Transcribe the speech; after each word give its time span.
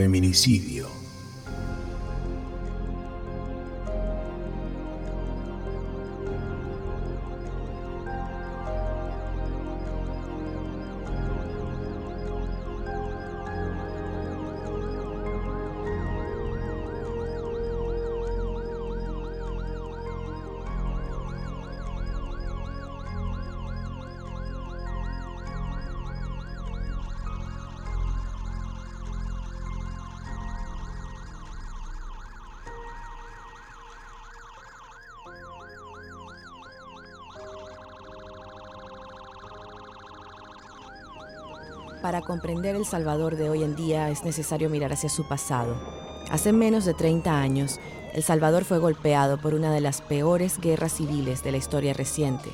Feminicidio. 0.00 0.79
Para 42.02 42.22
comprender 42.22 42.76
El 42.76 42.86
Salvador 42.86 43.36
de 43.36 43.50
hoy 43.50 43.62
en 43.62 43.76
día 43.76 44.08
es 44.08 44.24
necesario 44.24 44.70
mirar 44.70 44.90
hacia 44.90 45.10
su 45.10 45.28
pasado. 45.28 45.76
Hace 46.30 46.50
menos 46.50 46.86
de 46.86 46.94
30 46.94 47.38
años, 47.38 47.78
El 48.14 48.22
Salvador 48.22 48.64
fue 48.64 48.78
golpeado 48.78 49.38
por 49.38 49.52
una 49.52 49.70
de 49.70 49.82
las 49.82 50.00
peores 50.00 50.58
guerras 50.58 50.94
civiles 50.94 51.42
de 51.42 51.52
la 51.52 51.58
historia 51.58 51.92
reciente. 51.92 52.48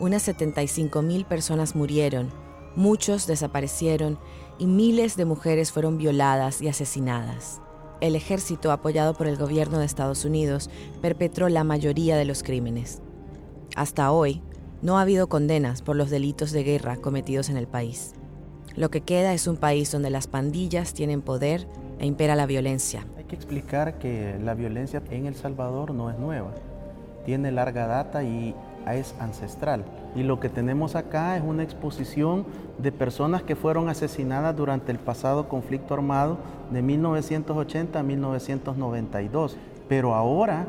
Unas 0.00 0.22
75 0.24 1.00
mil 1.00 1.24
personas 1.24 1.74
murieron, 1.74 2.30
muchos 2.76 3.26
desaparecieron 3.26 4.18
y 4.58 4.66
miles 4.66 5.16
de 5.16 5.24
mujeres 5.24 5.72
fueron 5.72 5.96
violadas 5.96 6.60
y 6.60 6.68
asesinadas. 6.68 7.62
El 8.02 8.16
ejército, 8.16 8.70
apoyado 8.70 9.14
por 9.14 9.28
el 9.28 9.38
gobierno 9.38 9.78
de 9.78 9.86
Estados 9.86 10.26
Unidos, 10.26 10.68
perpetró 11.00 11.48
la 11.48 11.64
mayoría 11.64 12.18
de 12.18 12.26
los 12.26 12.42
crímenes. 12.42 13.00
Hasta 13.76 14.12
hoy, 14.12 14.42
no 14.82 14.98
ha 14.98 15.02
habido 15.02 15.28
condenas 15.30 15.80
por 15.80 15.96
los 15.96 16.10
delitos 16.10 16.52
de 16.52 16.64
guerra 16.64 16.98
cometidos 16.98 17.48
en 17.48 17.56
el 17.56 17.66
país. 17.66 18.14
Lo 18.76 18.90
que 18.90 19.02
queda 19.02 19.34
es 19.34 19.46
un 19.46 19.56
país 19.56 19.92
donde 19.92 20.10
las 20.10 20.26
pandillas 20.26 20.94
tienen 20.94 21.22
poder 21.22 21.68
e 22.00 22.06
impera 22.06 22.34
la 22.34 22.44
violencia. 22.44 23.06
Hay 23.16 23.22
que 23.22 23.36
explicar 23.36 24.00
que 24.00 24.36
la 24.42 24.54
violencia 24.54 25.00
en 25.10 25.26
El 25.26 25.36
Salvador 25.36 25.94
no 25.94 26.10
es 26.10 26.18
nueva, 26.18 26.50
tiene 27.24 27.52
larga 27.52 27.86
data 27.86 28.24
y 28.24 28.52
es 28.92 29.14
ancestral. 29.20 29.84
Y 30.16 30.24
lo 30.24 30.40
que 30.40 30.48
tenemos 30.48 30.96
acá 30.96 31.36
es 31.36 31.44
una 31.44 31.62
exposición 31.62 32.46
de 32.78 32.90
personas 32.90 33.44
que 33.44 33.54
fueron 33.54 33.88
asesinadas 33.88 34.56
durante 34.56 34.90
el 34.90 34.98
pasado 34.98 35.48
conflicto 35.48 35.94
armado 35.94 36.38
de 36.72 36.82
1980 36.82 38.00
a 38.00 38.02
1992. 38.02 39.56
Pero 39.88 40.14
ahora, 40.16 40.66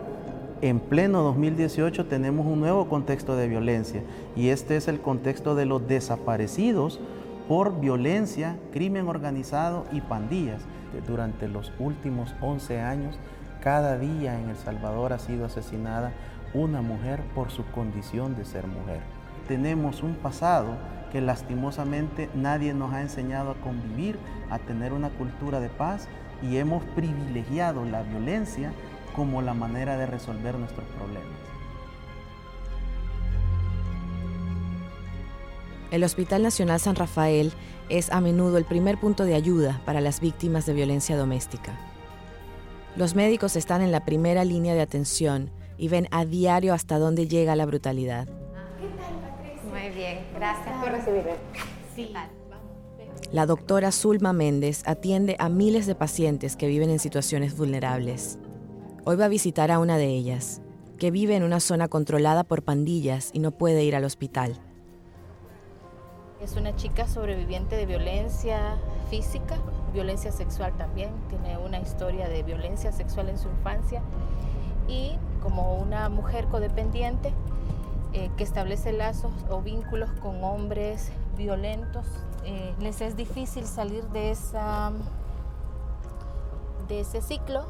en 0.62 0.80
pleno 0.80 1.24
2018, 1.24 2.06
tenemos 2.06 2.46
un 2.46 2.60
nuevo 2.60 2.88
contexto 2.88 3.36
de 3.36 3.48
violencia 3.48 4.04
y 4.36 4.50
este 4.50 4.78
es 4.78 4.88
el 4.88 5.02
contexto 5.02 5.56
de 5.56 5.66
los 5.66 5.88
desaparecidos 5.88 7.00
por 7.48 7.80
violencia, 7.80 8.58
crimen 8.72 9.08
organizado 9.08 9.86
y 9.92 10.02
pandillas. 10.02 10.62
Durante 11.08 11.48
los 11.50 11.74
últimos 11.78 12.34
11 12.40 12.82
años, 12.82 13.20
cada 13.62 13.98
día 13.98 14.40
en 14.40 14.50
El 14.50 14.56
Salvador 14.56 15.12
ha 15.12 15.20
sido 15.20 15.46
asesinada 15.46 16.14
una 16.54 16.82
mujer 16.82 17.22
por 17.36 17.52
su 17.52 17.66
condición 17.66 18.36
de 18.36 18.46
ser 18.46 18.66
mujer. 18.68 19.02
Tenemos 19.48 20.04
un 20.04 20.16
pasado 20.16 20.78
que 21.12 21.22
lastimosamente 21.22 22.30
nadie 22.34 22.74
nos 22.74 22.94
ha 22.94 23.02
enseñado 23.02 23.52
a 23.52 23.56
convivir, 23.56 24.18
a 24.50 24.60
tener 24.60 24.94
una 24.94 25.10
cultura 25.10 25.60
de 25.60 25.70
paz 25.70 26.08
y 26.42 26.58
hemos 26.58 26.84
privilegiado 26.96 27.86
la 27.86 28.04
violencia 28.04 28.72
como 29.16 29.42
la 29.42 29.54
manera 29.54 29.98
de 29.98 30.06
resolver 30.06 30.58
nuestros 30.58 30.86
problemas. 30.98 31.55
El 35.92 36.04
Hospital 36.04 36.44
Nacional 36.44 36.80
San 36.80 36.96
Rafael 36.96 37.54
es 37.90 38.12
a 38.12 38.20
menudo 38.22 38.58
el 38.58 38.66
primer 38.66 39.00
punto 39.00 39.24
de 39.26 39.36
ayuda 39.36 39.82
para 39.86 40.02
las 40.02 40.20
víctimas 40.20 40.66
de 40.66 40.74
violencia 40.74 41.16
doméstica. 41.16 41.78
Los 42.96 43.14
médicos 43.14 43.56
están 43.56 43.82
en 43.82 43.92
la 43.92 44.06
primera 44.06 44.46
línea 44.46 44.74
de 44.74 44.82
atención 44.82 45.52
y 45.78 45.90
ven 45.90 46.08
a 46.12 46.26
diario 46.26 46.74
hasta 46.74 46.98
dónde 46.98 47.28
llega 47.28 47.56
la 47.56 47.66
brutalidad. 47.66 48.26
¿Qué 48.26 48.88
tal, 48.98 49.16
Patricia? 49.22 49.70
Muy 49.70 49.96
bien, 49.96 50.20
gracias 50.34 50.84
por 50.84 50.92
recibirme. 50.92 51.34
Sí. 51.96 52.12
La 53.32 53.46
doctora 53.46 53.92
Zulma 53.92 54.34
Méndez 54.34 54.84
atiende 54.86 55.36
a 55.40 55.50
miles 55.50 55.88
de 55.88 55.96
pacientes 55.96 56.56
que 56.56 56.68
viven 56.68 56.90
en 56.90 57.00
situaciones 57.00 57.58
vulnerables. 57.58 58.38
Hoy 59.04 59.18
va 59.18 59.26
a 59.26 59.30
visitar 59.30 59.72
a 59.72 59.80
una 59.80 59.98
de 59.98 60.08
ellas, 60.08 60.62
que 60.98 61.12
vive 61.12 61.36
en 61.36 61.44
una 61.44 61.60
zona 61.60 61.88
controlada 61.88 62.44
por 62.44 62.64
pandillas 62.64 63.30
y 63.34 63.40
no 63.40 63.52
puede 63.52 63.84
ir 63.84 63.96
al 63.96 64.06
hospital. 64.06 64.60
Es 66.46 66.58
una 66.58 66.76
chica 66.76 67.08
sobreviviente 67.08 67.76
de 67.76 67.88
violencia 67.88 68.78
física, 69.10 69.58
violencia 69.94 70.32
sexual 70.32 70.74
también, 70.78 71.10
tiene 71.28 71.58
una 71.58 71.80
historia 71.80 72.30
de 72.30 72.44
violencia 72.44 72.92
sexual 72.92 73.30
en 73.30 73.40
su 73.40 73.50
infancia 73.50 74.04
y 74.88 75.18
como 75.42 75.74
una 75.74 76.08
mujer 76.10 76.46
codependiente 76.46 77.34
eh, 78.14 78.30
que 78.38 78.44
establece 78.44 78.94
lazos 78.94 79.32
o 79.50 79.64
vínculos 79.64 80.12
con 80.22 80.44
hombres 80.44 81.12
violentos, 81.36 82.06
eh, 82.44 82.76
les 82.80 83.02
es 83.02 83.16
difícil 83.16 83.66
salir 83.66 84.04
de, 84.10 84.30
esa, 84.30 84.92
de 86.88 87.00
ese 87.00 87.24
ciclo. 87.24 87.66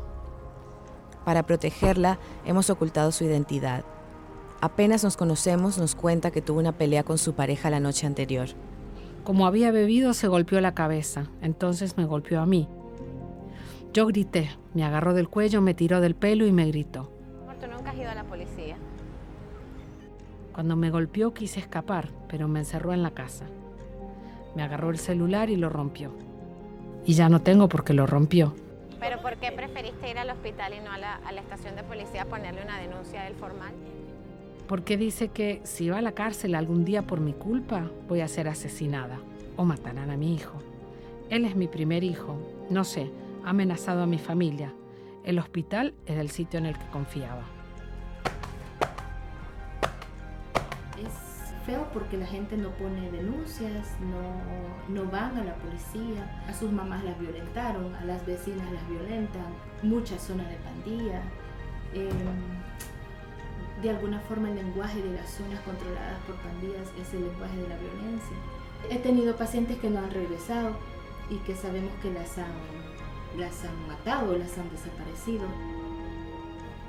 Para 1.24 1.44
protegerla 1.44 2.20
hemos 2.44 2.70
ocultado 2.70 3.14
su 3.14 3.24
identidad. 3.24 3.86
Apenas 4.66 5.04
nos 5.04 5.16
conocemos, 5.16 5.78
nos 5.78 5.94
cuenta 5.94 6.32
que 6.32 6.42
tuvo 6.42 6.58
una 6.58 6.72
pelea 6.72 7.04
con 7.04 7.20
su 7.20 7.36
pareja 7.36 7.70
la 7.70 7.80
noche 7.80 8.08
anterior. 8.08 8.48
Como 9.24 9.46
había 9.46 9.70
bebido, 9.70 10.16
se 10.16 10.28
golpeó 10.28 10.60
la 10.60 10.74
cabeza, 10.74 11.28
entonces 11.44 11.98
me 11.98 12.06
golpeó 12.06 12.42
a 12.42 12.48
mí. 12.48 12.68
Yo 13.94 14.08
grité, 14.08 14.50
me 14.74 14.84
agarró 14.84 15.14
del 15.14 15.30
cuello, 15.30 15.62
me 15.62 15.76
tiró 15.76 16.02
del 16.02 16.16
pelo 16.16 16.48
y 16.48 16.52
me 16.52 16.66
gritó. 16.66 17.12
¿Tú 17.62 17.68
nunca 17.68 17.92
has 17.92 17.96
ido 17.96 18.10
a 18.10 18.16
la 18.16 18.24
policía? 18.24 18.78
Cuando 20.52 20.76
me 20.76 20.90
golpeó 20.90 21.32
quise 21.32 21.60
escapar, 21.60 22.10
pero 22.28 22.48
me 22.48 22.58
encerró 22.58 22.92
en 22.92 23.04
la 23.04 23.12
casa. 23.12 23.46
Me 24.56 24.64
agarró 24.64 24.90
el 24.90 24.98
celular 24.98 25.52
y 25.52 25.58
lo 25.58 25.70
rompió. 25.70 26.12
Y 27.06 27.14
ya 27.14 27.30
no 27.30 27.40
tengo 27.40 27.70
porque 27.70 27.94
lo 27.94 28.08
rompió. 28.08 28.56
¿Pero 29.00 29.22
por 29.22 29.38
qué 29.38 29.52
preferiste 29.52 30.10
ir 30.10 30.18
al 30.18 30.32
hospital 30.32 30.74
y 30.74 30.80
no 30.80 30.92
a 30.92 30.98
la, 30.98 31.18
a 31.18 31.32
la 31.34 31.42
estación 31.42 31.76
de 31.76 31.84
policía 31.84 32.24
a 32.24 32.26
ponerle 32.26 32.64
una 32.64 32.80
denuncia 32.80 33.22
del 33.26 33.36
formal? 33.36 33.76
Porque 34.68 34.98
dice 34.98 35.28
que 35.28 35.62
si 35.64 35.90
va 35.90 36.00
a 36.00 36.02
la 36.02 36.14
cárcel 36.14 36.56
algún 36.56 36.86
día 36.86 37.04
por 37.04 37.20
mi 37.20 37.34
culpa, 37.34 37.92
voy 38.08 38.22
a 38.22 38.28
ser 38.28 38.48
asesinada 38.48 39.20
o 39.58 39.64
matarán 39.64 40.10
a 40.10 40.18
mi 40.18 40.34
hijo. 40.34 40.60
Él 41.30 41.46
es 41.46 41.56
mi 41.56 41.68
primer 41.68 42.04
hijo, 42.04 42.38
no 42.70 42.84
sé, 42.84 43.12
ha 43.44 43.52
amenazado 43.52 44.02
a 44.02 44.08
mi 44.08 44.18
familia. 44.18 44.74
El 45.24 45.40
hospital 45.40 45.94
es 46.06 46.18
el 46.18 46.30
sitio 46.30 46.60
en 46.60 46.66
el 46.66 46.78
que 46.78 46.86
confiaba. 46.88 47.44
Es 50.98 51.54
feo 51.66 51.88
porque 51.94 52.18
la 52.18 52.26
gente 52.26 52.58
no 52.58 52.70
pone 52.72 53.12
denuncias, 53.12 53.96
no, 54.02 54.94
no 54.94 55.10
van 55.12 55.38
a 55.38 55.44
la 55.44 55.56
policía, 55.56 56.44
a 56.48 56.54
sus 56.54 56.72
mamás 56.72 57.04
las 57.04 57.20
violentaron, 57.20 57.94
a 57.96 58.06
las 58.06 58.26
vecinas 58.26 58.72
las 58.72 58.88
violentan, 58.88 59.46
muchas 59.84 60.22
zonas 60.24 60.50
de 60.50 60.58
pandilla. 60.58 61.22
Eh, 61.94 62.10
de 63.86 63.92
alguna 63.92 64.20
forma 64.22 64.50
el 64.50 64.56
lenguaje 64.56 65.00
de 65.00 65.12
las 65.12 65.30
zonas 65.30 65.60
controladas 65.62 66.18
por 66.26 66.36
pandillas 66.38 66.88
es 67.00 67.14
el 67.14 67.22
lenguaje 67.22 67.56
de 67.56 67.70
la 67.70 67.78
violencia. 67.78 68.36
He 68.90 68.98
tenido 68.98 69.36
pacientes 69.36 69.78
que 69.78 69.92
no 69.92 70.00
han 70.00 70.10
regresado 70.10 70.72
y 71.30 71.38
que 71.38 71.56
sabemos 71.56 71.92
que 72.02 72.12
las 72.12 72.36
han, 72.40 72.52
las 73.38 73.64
han 73.64 73.88
matado, 73.88 74.36
las 74.40 74.58
han 74.58 74.72
desaparecido. 74.72 75.46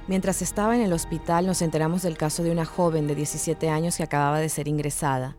Mientras 0.09 0.41
estaba 0.41 0.75
en 0.75 0.81
el 0.81 0.95
hospital 0.95 1.47
nos 1.47 1.61
enteramos 1.61 2.01
del 2.01 2.17
caso 2.17 2.43
de 2.43 2.51
una 2.51 2.65
joven 2.65 3.07
de 3.07 3.15
17 3.15 3.69
años 3.69 3.99
que 3.99 4.03
acababa 4.03 4.41
de 4.41 4.49
ser 4.49 4.67
ingresada. 4.67 5.37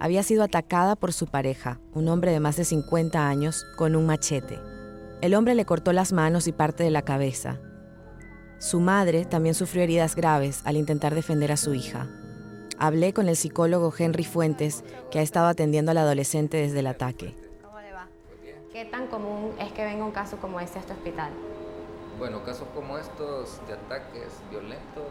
Había 0.00 0.22
sido 0.22 0.42
atacada 0.42 0.96
por 0.96 1.12
su 1.12 1.26
pareja, 1.26 1.80
un 1.92 2.08
hombre 2.08 2.32
de 2.32 2.40
más 2.40 2.56
de 2.56 2.64
50 2.64 3.28
años, 3.28 3.66
con 3.76 3.94
un 3.94 4.06
machete. 4.06 4.58
El 5.20 5.34
hombre 5.34 5.54
le 5.54 5.66
cortó 5.66 5.92
las 5.92 6.14
manos 6.14 6.46
y 6.46 6.52
parte 6.52 6.82
de 6.82 6.90
la 6.90 7.02
cabeza. 7.02 7.58
Su 8.58 8.80
madre 8.80 9.24
también 9.24 9.54
sufrió 9.54 9.84
heridas 9.84 10.16
graves 10.16 10.62
al 10.64 10.76
intentar 10.76 11.14
defender 11.14 11.52
a 11.52 11.56
su 11.56 11.74
hija. 11.74 12.08
Hablé 12.76 13.12
con 13.12 13.28
el 13.28 13.36
psicólogo 13.36 13.94
Henry 13.96 14.24
Fuentes, 14.24 14.82
que 15.12 15.20
ha 15.20 15.22
estado 15.22 15.46
atendiendo 15.46 15.92
al 15.92 15.98
adolescente 15.98 16.56
desde 16.56 16.80
el 16.80 16.88
ataque. 16.88 17.36
¿Cómo 17.62 17.78
le 17.78 17.92
va? 17.92 18.08
¿Qué 18.72 18.84
tan 18.84 19.06
común 19.06 19.52
es 19.60 19.70
que 19.72 19.84
venga 19.84 20.04
un 20.04 20.10
caso 20.10 20.38
como 20.38 20.58
este 20.58 20.78
a 20.78 20.80
este 20.80 20.92
hospital? 20.92 21.30
Bueno, 22.18 22.42
casos 22.44 22.66
como 22.74 22.98
estos 22.98 23.64
de 23.68 23.74
ataques 23.74 24.26
violentos, 24.50 25.06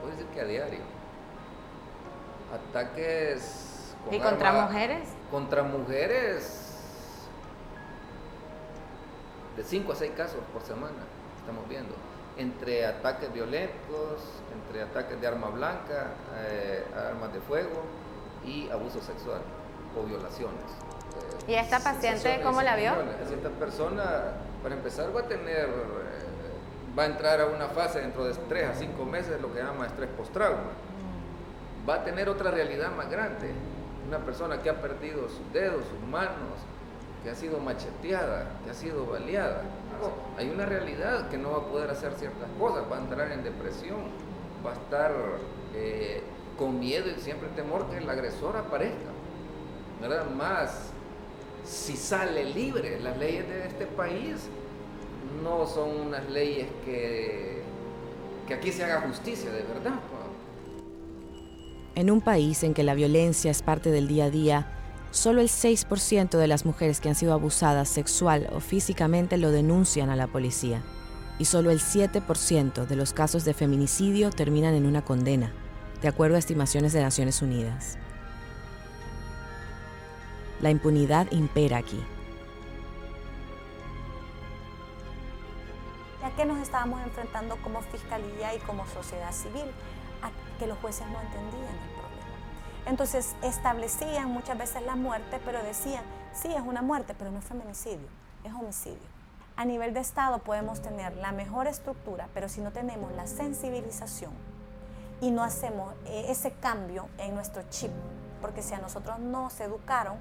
puedo 0.00 0.14
decir 0.14 0.26
que 0.34 0.40
a 0.42 0.44
diario. 0.44 0.80
Ataques... 2.52 3.94
¿Y 4.10 4.18
contra 4.18 4.52
mujeres? 4.66 5.08
Contra 5.30 5.62
mujeres 5.62 6.66
de 9.56 9.64
5 9.64 9.92
a 9.92 9.96
6 9.96 10.12
casos 10.14 10.40
por 10.52 10.62
semana, 10.62 11.04
estamos 11.38 11.66
viendo, 11.66 11.94
entre 12.40 12.86
ataques 12.86 13.32
violentos, 13.32 14.22
entre 14.54 14.82
ataques 14.82 15.20
de 15.20 15.26
arma 15.26 15.48
blanca, 15.50 16.14
eh, 16.46 16.84
armas 17.10 17.32
de 17.32 17.40
fuego 17.40 17.82
y 18.44 18.68
abuso 18.70 19.00
sexual 19.02 19.42
o 19.98 20.04
violaciones. 20.04 20.64
¿Y 21.46 21.54
esta 21.54 21.78
Eh, 21.78 21.80
paciente 21.84 22.40
cómo 22.42 22.62
la 22.62 22.76
vio? 22.76 22.92
Esta 23.30 23.50
persona, 23.50 24.04
para 24.62 24.74
empezar, 24.74 25.14
va 25.14 25.20
a 25.20 25.24
tener, 25.24 25.66
eh, 25.66 26.98
va 26.98 27.02
a 27.02 27.06
entrar 27.06 27.40
a 27.40 27.46
una 27.46 27.68
fase 27.68 28.00
dentro 28.00 28.24
de 28.24 28.32
3 28.34 28.70
a 28.70 28.74
5 28.74 29.04
meses, 29.04 29.40
lo 29.40 29.52
que 29.52 29.60
llama 29.62 29.86
estrés 29.86 30.08
post-trauma. 30.16 30.72
Va 31.88 31.96
a 31.96 32.04
tener 32.04 32.28
otra 32.28 32.50
realidad 32.50 32.90
más 32.96 33.10
grande. 33.10 33.52
Una 34.08 34.18
persona 34.18 34.62
que 34.62 34.70
ha 34.70 34.80
perdido 34.80 35.28
sus 35.28 35.52
dedos, 35.52 35.84
sus 35.84 36.08
manos, 36.08 36.56
que 37.22 37.30
ha 37.30 37.34
sido 37.34 37.58
macheteada, 37.60 38.60
que 38.64 38.70
ha 38.70 38.74
sido 38.74 39.06
baleada. 39.06 39.62
Hay 40.38 40.48
una 40.48 40.64
realidad 40.64 41.28
que 41.28 41.36
no 41.36 41.50
va 41.50 41.58
a 41.58 41.66
poder 41.66 41.90
hacer 41.90 42.14
ciertas 42.14 42.48
cosas, 42.58 42.84
va 42.90 42.96
a 42.96 43.00
entrar 43.00 43.30
en 43.32 43.44
depresión, 43.44 43.98
va 44.64 44.70
a 44.70 44.74
estar 44.74 45.12
eh, 45.74 46.22
con 46.58 46.78
miedo 46.78 47.06
y 47.10 47.20
siempre 47.20 47.48
temor 47.50 47.86
que 47.90 47.98
el 47.98 48.08
agresor 48.08 48.56
aparezca. 48.56 49.10
¿verdad? 50.00 50.30
Más 50.30 50.90
si 51.64 51.96
sale 51.96 52.44
libre, 52.44 52.98
las 53.00 53.18
leyes 53.18 53.46
de 53.48 53.66
este 53.66 53.86
país 53.86 54.48
no 55.42 55.66
son 55.66 55.90
unas 56.08 56.28
leyes 56.30 56.66
que, 56.84 57.62
que 58.48 58.54
aquí 58.54 58.72
se 58.72 58.84
haga 58.84 59.02
justicia 59.02 59.50
de 59.50 59.62
verdad. 59.62 60.00
En 61.94 62.10
un 62.10 62.20
país 62.20 62.62
en 62.62 62.72
que 62.72 62.82
la 62.82 62.94
violencia 62.94 63.50
es 63.50 63.62
parte 63.62 63.90
del 63.90 64.08
día 64.08 64.26
a 64.26 64.30
día, 64.30 64.79
solo 65.10 65.40
el 65.40 65.48
6% 65.48 66.38
de 66.38 66.46
las 66.46 66.64
mujeres 66.64 67.00
que 67.00 67.08
han 67.08 67.14
sido 67.14 67.32
abusadas 67.32 67.88
sexual 67.88 68.48
o 68.52 68.60
físicamente 68.60 69.36
lo 69.36 69.50
denuncian 69.50 70.10
a 70.10 70.16
la 70.16 70.26
policía. 70.26 70.82
Y 71.38 71.46
solo 71.46 71.70
el 71.70 71.80
7% 71.80 72.86
de 72.86 72.96
los 72.96 73.12
casos 73.12 73.44
de 73.44 73.54
feminicidio 73.54 74.30
terminan 74.30 74.74
en 74.74 74.86
una 74.86 75.02
condena, 75.02 75.52
de 76.02 76.08
acuerdo 76.08 76.36
a 76.36 76.38
estimaciones 76.38 76.92
de 76.92 77.02
Naciones 77.02 77.40
Unidas. 77.42 77.96
La 80.60 80.70
impunidad 80.70 81.30
impera 81.32 81.78
aquí. 81.78 82.00
ya 86.20 86.30
que 86.36 86.44
nos 86.44 86.58
estábamos 86.58 87.00
enfrentando 87.02 87.56
como 87.62 87.80
fiscalía 87.82 88.54
y 88.54 88.58
como 88.60 88.86
sociedad 88.86 89.32
civil, 89.32 89.64
a 90.22 90.30
que 90.58 90.66
los 90.66 90.78
jueces 90.78 91.06
no 91.08 91.20
entendían. 91.20 91.99
Entonces 92.90 93.36
establecían 93.44 94.32
muchas 94.32 94.58
veces 94.58 94.82
la 94.82 94.96
muerte, 94.96 95.40
pero 95.44 95.62
decían, 95.62 96.02
sí, 96.34 96.52
es 96.52 96.60
una 96.60 96.82
muerte, 96.82 97.14
pero 97.16 97.30
no 97.30 97.38
es 97.38 97.44
feminicidio, 97.44 98.08
es 98.42 98.52
homicidio. 98.52 98.98
A 99.54 99.64
nivel 99.64 99.94
de 99.94 100.00
Estado 100.00 100.38
podemos 100.38 100.82
tener 100.82 101.16
la 101.18 101.30
mejor 101.30 101.68
estructura, 101.68 102.28
pero 102.34 102.48
si 102.48 102.60
no 102.60 102.72
tenemos 102.72 103.12
la 103.12 103.28
sensibilización 103.28 104.32
y 105.20 105.30
no 105.30 105.44
hacemos 105.44 105.94
eh, 106.04 106.26
ese 106.30 106.50
cambio 106.50 107.06
en 107.18 107.36
nuestro 107.36 107.62
chip, 107.70 107.92
porque 108.40 108.60
si 108.60 108.74
a 108.74 108.80
nosotros 108.80 109.20
nos 109.20 109.60
educaron 109.60 110.16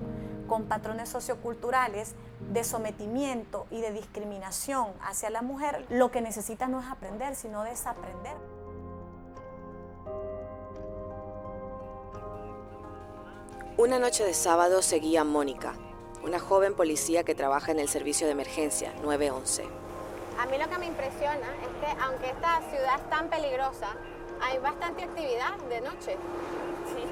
con 0.47 0.65
patrones 0.65 1.09
socioculturales 1.09 2.13
de 2.53 2.63
sometimiento 2.63 3.65
y 3.71 3.81
de 3.81 3.91
discriminación 3.91 4.89
hacia 5.01 5.31
la 5.31 5.41
mujer, 5.41 5.87
lo 5.89 6.11
que 6.11 6.21
necesita 6.21 6.67
no 6.67 6.81
es 6.81 6.85
aprender, 6.85 7.35
sino 7.35 7.63
desaprender. 7.63 8.58
Una 13.79 13.97
noche 13.97 14.25
de 14.25 14.33
sábado 14.33 14.81
seguía 14.81 15.21
a 15.21 15.23
Mónica, 15.23 15.73
una 16.21 16.37
joven 16.37 16.73
policía 16.73 17.23
que 17.23 17.33
trabaja 17.33 17.71
en 17.71 17.79
el 17.79 17.87
servicio 17.87 18.27
de 18.27 18.33
emergencia 18.33 18.91
911. 19.03 19.63
A 20.37 20.45
mí 20.47 20.57
lo 20.57 20.69
que 20.69 20.77
me 20.79 20.87
impresiona 20.87 21.47
es 21.63 21.69
que 21.79 22.01
aunque 22.01 22.29
esta 22.29 22.59
ciudad 22.69 22.99
es 22.99 23.09
tan 23.09 23.29
peligrosa, 23.29 23.95
hay 24.41 24.57
bastante 24.57 25.05
actividad 25.05 25.57
de 25.69 25.79
noche. 25.79 26.17
Sí. 26.91 27.03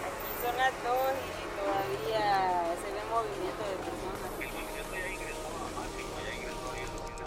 Aquí 0.00 0.32
son 0.40 0.56
las 0.56 0.72
dos 0.82 1.12
y 1.36 1.44
todavía 1.60 2.64
se 2.80 2.88
ve 2.94 3.04
movimiento 3.12 3.62
de 3.68 3.76
personas. 3.84 4.32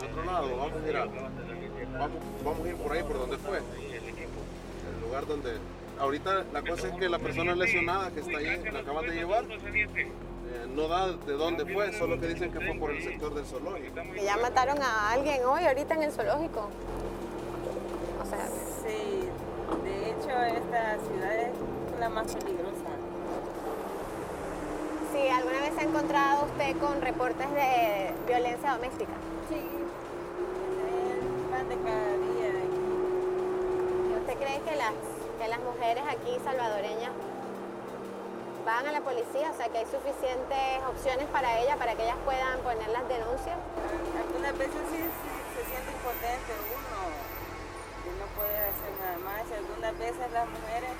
Del 0.01 0.09
otro 0.09 0.23
lado, 0.25 0.57
vamos 0.57 0.83
a 0.83 0.89
ir 0.89 0.97
a, 0.97 1.05
vamos, 1.99 2.19
vamos 2.43 2.65
a 2.65 2.67
ir 2.67 2.77
por 2.77 2.91
ahí 2.93 3.03
por 3.03 3.19
donde 3.19 3.37
fue. 3.37 3.59
El 3.59 5.01
lugar 5.05 5.27
donde. 5.27 5.76
Ahorita 5.99 6.43
la 6.53 6.61
cosa 6.61 6.87
es 6.87 6.93
que 6.95 7.09
la 7.09 7.19
persona 7.19 7.55
lesionada 7.55 8.11
que 8.11 8.19
está 8.19 8.37
ahí, 8.37 8.63
la 8.71 8.79
acaban 8.79 9.05
de 9.07 9.15
llevar, 9.15 9.45
eh, 9.45 10.67
no 10.75 10.87
da 10.87 11.13
de 11.13 11.33
dónde 11.33 11.65
fue, 11.65 11.91
solo 11.93 12.19
que 12.19 12.27
dicen 12.27 12.51
que 12.51 12.59
fue 12.59 12.75
por 12.79 12.91
el 12.91 13.03
sector 13.03 13.33
del 13.33 13.45
zoológico. 13.45 13.95
Que 14.13 14.23
ya 14.23 14.37
mataron 14.37 14.81
a 14.81 15.11
alguien 15.11 15.43
hoy, 15.45 15.63
ahorita 15.63 15.95
en 15.95 16.03
el 16.03 16.11
zoológico. 16.11 16.69
O 18.21 18.25
sea, 18.29 18.47
Sí, 18.87 19.27
de 19.83 20.09
hecho 20.11 20.29
esta 20.29 20.97
ciudad 21.07 21.33
es 21.41 21.51
la 21.99 22.09
más 22.09 22.27
peligrosa. 22.35 22.85
si 25.11 25.27
alguna 25.29 25.59
vez 25.61 25.73
se 25.73 25.79
ha 25.81 25.83
encontrado 25.83 26.45
usted 26.45 26.77
con 26.77 27.01
reportes 27.01 27.51
de 27.53 28.11
violencia 28.27 28.71
doméstica. 28.73 29.13
Mujeres 35.77 36.03
aquí 36.09 36.33
salvadoreñas 36.43 37.11
van 38.65 38.87
a 38.87 38.91
la 38.91 39.01
policía? 39.01 39.51
O 39.53 39.57
sea, 39.57 39.69
que 39.69 39.77
hay 39.77 39.85
suficientes 39.85 40.81
opciones 40.89 41.27
para 41.29 41.59
ellas, 41.59 41.77
para 41.77 41.93
que 41.95 42.03
ellas 42.03 42.17
puedan 42.25 42.59
poner 42.65 42.89
las 42.89 43.07
denuncias. 43.07 43.55
Algunas 44.17 44.57
veces 44.57 44.81
sí, 44.89 45.01
se 45.53 45.61
siente 45.69 45.89
impotente 45.93 46.51
uno, 46.73 46.97
que 48.03 48.11
no 48.17 48.25
puede 48.33 48.57
hacer 48.57 48.91
nada 48.99 49.17
más. 49.21 49.45
Algunas 49.53 49.93
veces 50.01 50.25
las 50.33 50.47
mujeres, 50.49 50.93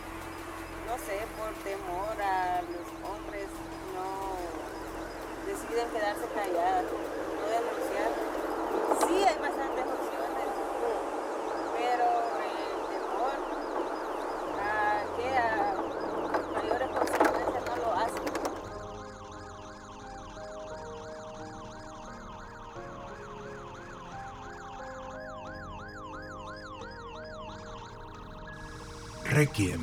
no 0.85 0.95
sé, 1.01 1.17
por 1.35 1.51
temor 1.65 2.15
a 2.21 2.61
los 2.61 2.87
hombres, 3.01 3.49
no 3.97 4.37
deciden 5.49 5.89
quedarse 5.89 6.25
calladas, 6.37 6.85
no 6.85 7.45
denunciar. 7.49 8.11
Sí 9.09 9.15
hay 9.25 9.37
bastantes 9.41 9.85
opciones, 9.89 10.16
Requiem 29.37 29.76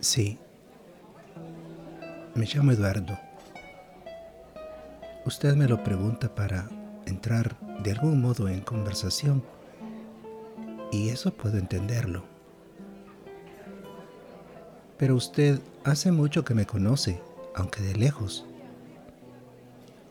Sí. 0.00 0.38
Me 2.34 2.46
llamo 2.46 2.72
Eduardo. 2.72 3.18
Usted 5.26 5.54
me 5.56 5.68
lo 5.68 5.84
pregunta 5.84 6.34
para 6.34 6.70
entrar 7.04 7.54
de 7.82 7.92
algún 7.92 8.22
modo 8.22 8.48
en 8.48 8.62
conversación 8.62 9.44
y 10.90 11.10
eso 11.10 11.34
puedo 11.34 11.58
entenderlo. 11.58 12.24
Pero 14.96 15.16
usted 15.16 15.60
hace 15.84 16.12
mucho 16.12 16.44
que 16.46 16.54
me 16.54 16.64
conoce, 16.64 17.20
aunque 17.54 17.82
de 17.82 17.94
lejos, 17.94 18.46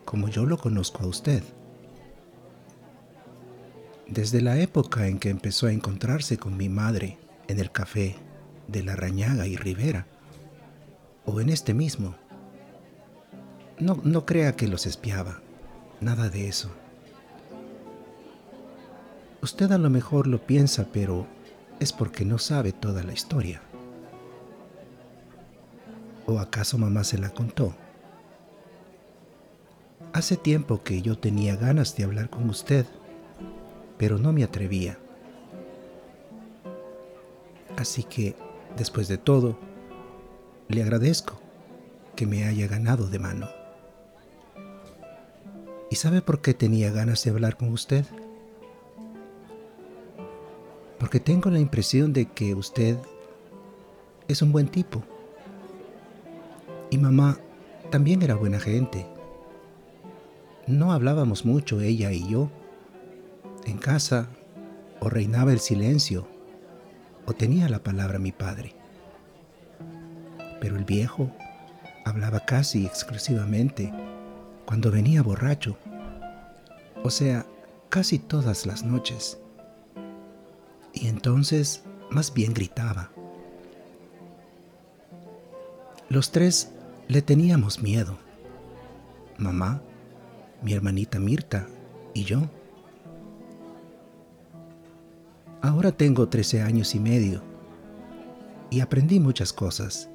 como 0.06 0.30
yo 0.30 0.46
lo 0.46 0.58
conozco 0.60 1.04
a 1.04 1.08
usted. 1.08 1.42
Desde 4.08 4.42
la 4.42 4.60
época 4.60 5.08
en 5.08 5.18
que 5.18 5.30
empezó 5.30 5.66
a 5.66 5.72
encontrarse 5.72 6.38
con 6.38 6.56
mi 6.58 6.70
madre 6.70 7.18
en 7.48 7.60
el 7.60 7.72
café 7.72 8.16
de 8.72 8.84
La 8.84 8.96
Rañaga 8.96 9.48
y 9.48 9.56
Rivera, 9.56 10.06
o 11.26 11.42
en 11.42 11.50
este 11.50 11.74
mismo. 11.74 12.16
No, 13.80 14.00
no 14.04 14.26
crea 14.26 14.56
que 14.56 14.68
los 14.68 14.86
espiaba, 14.86 15.42
nada 16.02 16.30
de 16.30 16.48
eso. 16.48 16.70
Usted 19.42 19.72
a 19.72 19.78
lo 19.78 19.90
mejor 19.90 20.28
lo 20.28 20.46
piensa, 20.46 20.88
pero 20.92 21.26
es 21.80 21.94
porque 21.94 22.26
no 22.26 22.38
sabe 22.38 22.74
toda 22.74 23.04
la 23.04 23.14
historia. 23.14 23.62
¿O 26.26 26.40
acaso 26.40 26.78
mamá 26.78 27.04
se 27.04 27.18
la 27.18 27.30
contó? 27.30 27.74
Hace 30.12 30.36
tiempo 30.36 30.84
que 30.84 31.02
yo 31.02 31.18
tenía 31.18 31.56
ganas 31.56 31.96
de 31.96 32.04
hablar 32.04 32.30
con 32.30 32.50
usted, 32.50 32.86
pero 33.98 34.18
no 34.18 34.34
me 34.34 34.44
atrevía. 34.44 34.98
Así 37.78 38.04
que, 38.04 38.36
después 38.78 39.08
de 39.08 39.18
todo, 39.18 39.58
le 40.68 40.84
agradezco 40.84 41.40
que 42.16 42.26
me 42.26 42.46
haya 42.46 42.68
ganado 42.68 43.08
de 43.08 43.20
mano. 43.20 43.48
¿Y 45.90 45.96
sabe 45.96 46.22
por 46.22 46.42
qué 46.42 46.54
tenía 46.54 46.92
ganas 46.92 47.24
de 47.24 47.32
hablar 47.32 47.58
con 47.58 47.70
usted? 47.70 48.06
Porque 51.00 51.20
tengo 51.20 51.50
la 51.50 51.60
impresión 51.60 52.14
de 52.14 52.26
que 52.26 52.54
usted 52.54 52.98
es 54.28 54.42
un 54.42 54.52
buen 54.52 54.68
tipo. 54.68 55.04
Y 56.92 56.98
mamá 56.98 57.40
también 57.90 58.22
era 58.22 58.36
buena 58.36 58.60
gente. 58.60 59.08
No 60.68 60.92
hablábamos 60.92 61.46
mucho 61.46 61.82
ella 61.82 62.12
y 62.12 62.28
yo. 62.28 62.52
En 63.66 63.78
casa 63.78 64.30
o 65.00 65.10
reinaba 65.10 65.52
el 65.52 65.60
silencio 65.60 66.28
o 67.26 67.34
tenía 67.34 67.70
la 67.70 67.80
palabra 67.80 68.20
mi 68.20 68.32
padre. 68.32 68.76
Pero 70.60 70.76
el 70.76 70.86
viejo 70.86 71.32
hablaba 72.06 72.46
casi 72.46 72.86
exclusivamente 72.86 73.94
cuando 74.66 74.92
venía 74.92 75.24
borracho, 75.24 75.78
o 77.04 77.10
sea, 77.10 77.46
casi 77.90 78.20
todas 78.20 78.66
las 78.66 78.84
noches. 78.84 79.40
Y 80.94 81.08
entonces 81.08 81.84
más 82.10 82.34
bien 82.34 82.54
gritaba. 82.54 83.12
Los 86.10 86.32
tres 86.32 86.72
le 87.08 87.22
teníamos 87.22 87.82
miedo. 87.82 88.18
Mamá, 89.38 89.82
mi 90.62 90.74
hermanita 90.74 91.20
Mirta 91.20 91.68
y 92.14 92.24
yo. 92.24 92.50
Ahora 95.62 95.92
tengo 95.92 96.30
13 96.30 96.62
años 96.62 96.96
y 96.96 97.02
medio 97.02 97.42
y 98.70 98.80
aprendí 98.80 99.20
muchas 99.20 99.52
cosas, 99.52 100.10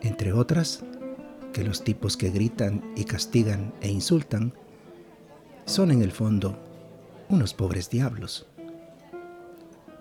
entre 0.00 0.32
otras 0.32 0.82
que 1.52 1.62
los 1.62 1.84
tipos 1.84 2.16
que 2.16 2.30
gritan 2.30 2.82
y 2.96 3.04
castigan 3.04 3.74
e 3.82 3.90
insultan 3.90 4.54
son 5.66 5.90
en 5.90 6.00
el 6.00 6.10
fondo 6.10 6.58
unos 7.28 7.52
pobres 7.52 7.90
diablos. 7.90 8.46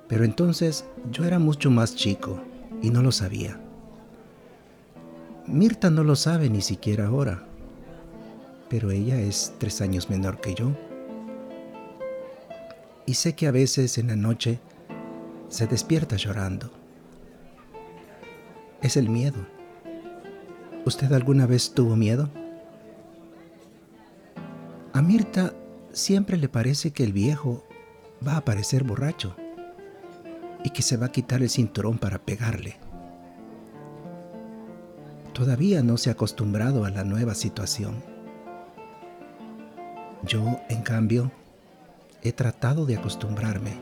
Pero 0.08 0.24
entonces 0.24 0.86
yo 1.12 1.25
era 1.25 1.38
mucho 1.38 1.69
más 1.69 1.96
chico 1.96 2.41
y 2.81 2.91
no 2.91 3.03
lo 3.03 3.12
sabía. 3.12 3.60
Mirta 5.48 5.89
no 5.89 6.05
lo 6.05 6.15
sabe 6.15 6.50
ni 6.50 6.62
siquiera 6.62 7.08
ahora, 7.08 7.43
pero 8.69 8.89
ella 8.91 9.19
es 9.19 9.53
tres 9.58 9.81
años 9.81 10.10
menor 10.10 10.39
que 10.39 10.53
yo. 10.53 10.72
Y 13.09 13.15
sé 13.15 13.33
que 13.33 13.47
a 13.47 13.51
veces 13.51 13.97
en 13.97 14.09
la 14.09 14.15
noche 14.15 14.59
se 15.47 15.65
despierta 15.65 16.15
llorando. 16.15 16.69
Es 18.83 18.97
el 18.97 19.09
miedo. 19.09 19.47
¿Usted 20.85 21.11
alguna 21.13 21.47
vez 21.47 21.73
tuvo 21.73 21.95
miedo? 21.95 22.29
A 24.93 25.01
Mirta 25.01 25.55
siempre 25.91 26.37
le 26.37 26.49
parece 26.49 26.91
que 26.91 27.03
el 27.03 27.11
viejo 27.11 27.65
va 28.25 28.33
a 28.33 28.37
aparecer 28.37 28.83
borracho 28.83 29.35
y 30.63 30.69
que 30.69 30.83
se 30.83 30.95
va 30.95 31.07
a 31.07 31.11
quitar 31.11 31.41
el 31.41 31.49
cinturón 31.49 31.97
para 31.97 32.19
pegarle. 32.19 32.77
Todavía 35.33 35.81
no 35.81 35.97
se 35.97 36.11
ha 36.11 36.13
acostumbrado 36.13 36.85
a 36.85 36.91
la 36.91 37.03
nueva 37.03 37.33
situación. 37.33 38.03
Yo, 40.27 40.59
en 40.69 40.83
cambio, 40.83 41.31
he 42.21 42.31
tratado 42.31 42.85
de 42.85 42.97
acostumbrarme. 42.97 43.79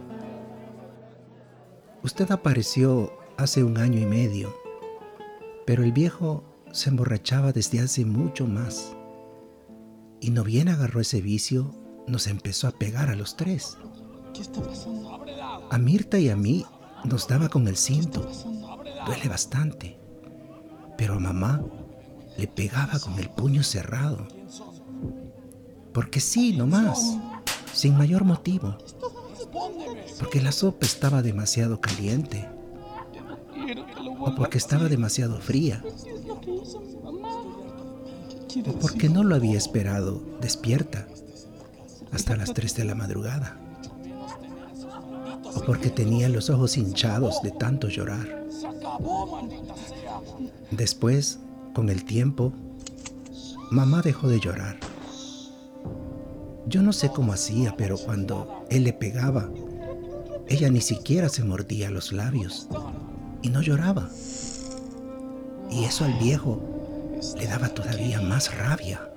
Usted 2.03 2.31
apareció 2.31 3.11
hace 3.37 3.63
un 3.63 3.77
año 3.77 3.99
y 3.99 4.05
medio, 4.05 4.55
pero 5.65 5.83
el 5.83 5.91
viejo 5.91 6.43
se 6.71 6.89
emborrachaba 6.89 7.51
desde 7.51 7.79
hace 7.79 8.05
mucho 8.05 8.47
más. 8.47 8.95
Y 10.21 10.31
no 10.31 10.43
bien 10.43 10.69
agarró 10.69 11.01
ese 11.01 11.21
vicio, 11.21 11.73
nos 12.07 12.27
empezó 12.27 12.67
a 12.67 12.71
pegar 12.71 13.09
a 13.09 13.15
los 13.15 13.35
tres. 13.35 13.77
¿Qué 14.33 14.41
está 14.41 14.61
pasando? 14.61 15.19
A 15.69 15.77
Mirta 15.77 16.17
y 16.19 16.29
a 16.29 16.35
mí 16.35 16.65
nos 17.03 17.27
daba 17.27 17.49
con 17.49 17.67
el 17.67 17.77
cinto. 17.77 18.29
Duele 19.05 19.27
bastante. 19.27 19.99
Pero 20.97 21.15
a 21.15 21.19
mamá 21.19 21.63
le 22.37 22.47
pegaba 22.47 22.99
con 22.99 23.17
el 23.19 23.29
puño 23.29 23.63
cerrado. 23.63 24.27
Porque 25.93 26.19
sí, 26.19 26.55
nomás. 26.55 27.17
Sin 27.77 27.95
mayor 27.95 28.23
motivo. 28.23 28.75
Porque 30.17 30.41
la 30.41 30.51
sopa 30.51 30.87
estaba 30.87 31.21
demasiado 31.21 31.79
caliente. 31.79 32.49
O 34.19 34.33
porque 34.35 34.57
estaba 34.57 34.89
demasiado 34.89 35.39
fría. 35.39 35.83
O 38.67 38.71
porque 38.79 39.09
no 39.09 39.23
lo 39.23 39.35
había 39.35 39.59
esperado 39.59 40.23
despierta 40.41 41.07
hasta 42.11 42.35
las 42.35 42.51
3 42.51 42.75
de 42.77 42.83
la 42.85 42.95
madrugada 42.95 43.59
o 45.55 45.61
porque 45.61 45.89
tenía 45.89 46.29
los 46.29 46.49
ojos 46.49 46.77
hinchados 46.77 47.41
de 47.43 47.51
tanto 47.51 47.89
llorar. 47.89 48.45
Después, 50.71 51.39
con 51.73 51.89
el 51.89 52.05
tiempo, 52.05 52.53
mamá 53.71 54.01
dejó 54.01 54.27
de 54.27 54.39
llorar. 54.39 54.79
Yo 56.67 56.81
no 56.81 56.91
sé 56.91 57.09
cómo 57.09 57.31
hacía, 57.31 57.75
pero 57.77 57.97
cuando 57.97 58.65
él 58.69 58.83
le 58.83 58.91
pegaba, 58.91 59.49
ella 60.47 60.69
ni 60.69 60.81
siquiera 60.81 61.29
se 61.29 61.43
mordía 61.43 61.89
los 61.89 62.11
labios 62.11 62.67
y 63.41 63.49
no 63.49 63.61
lloraba. 63.61 64.09
Y 65.69 65.85
eso 65.85 66.03
al 66.03 66.13
viejo 66.19 66.61
le 67.37 67.47
daba 67.47 67.69
todavía 67.69 68.21
más 68.21 68.53
rabia. 68.57 69.09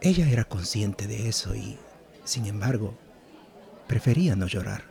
Ella 0.00 0.28
era 0.28 0.44
consciente 0.44 1.06
de 1.06 1.28
eso 1.28 1.54
y, 1.54 1.78
sin 2.24 2.46
embargo, 2.46 2.94
prefería 3.86 4.34
no 4.34 4.48
llorar. 4.48 4.82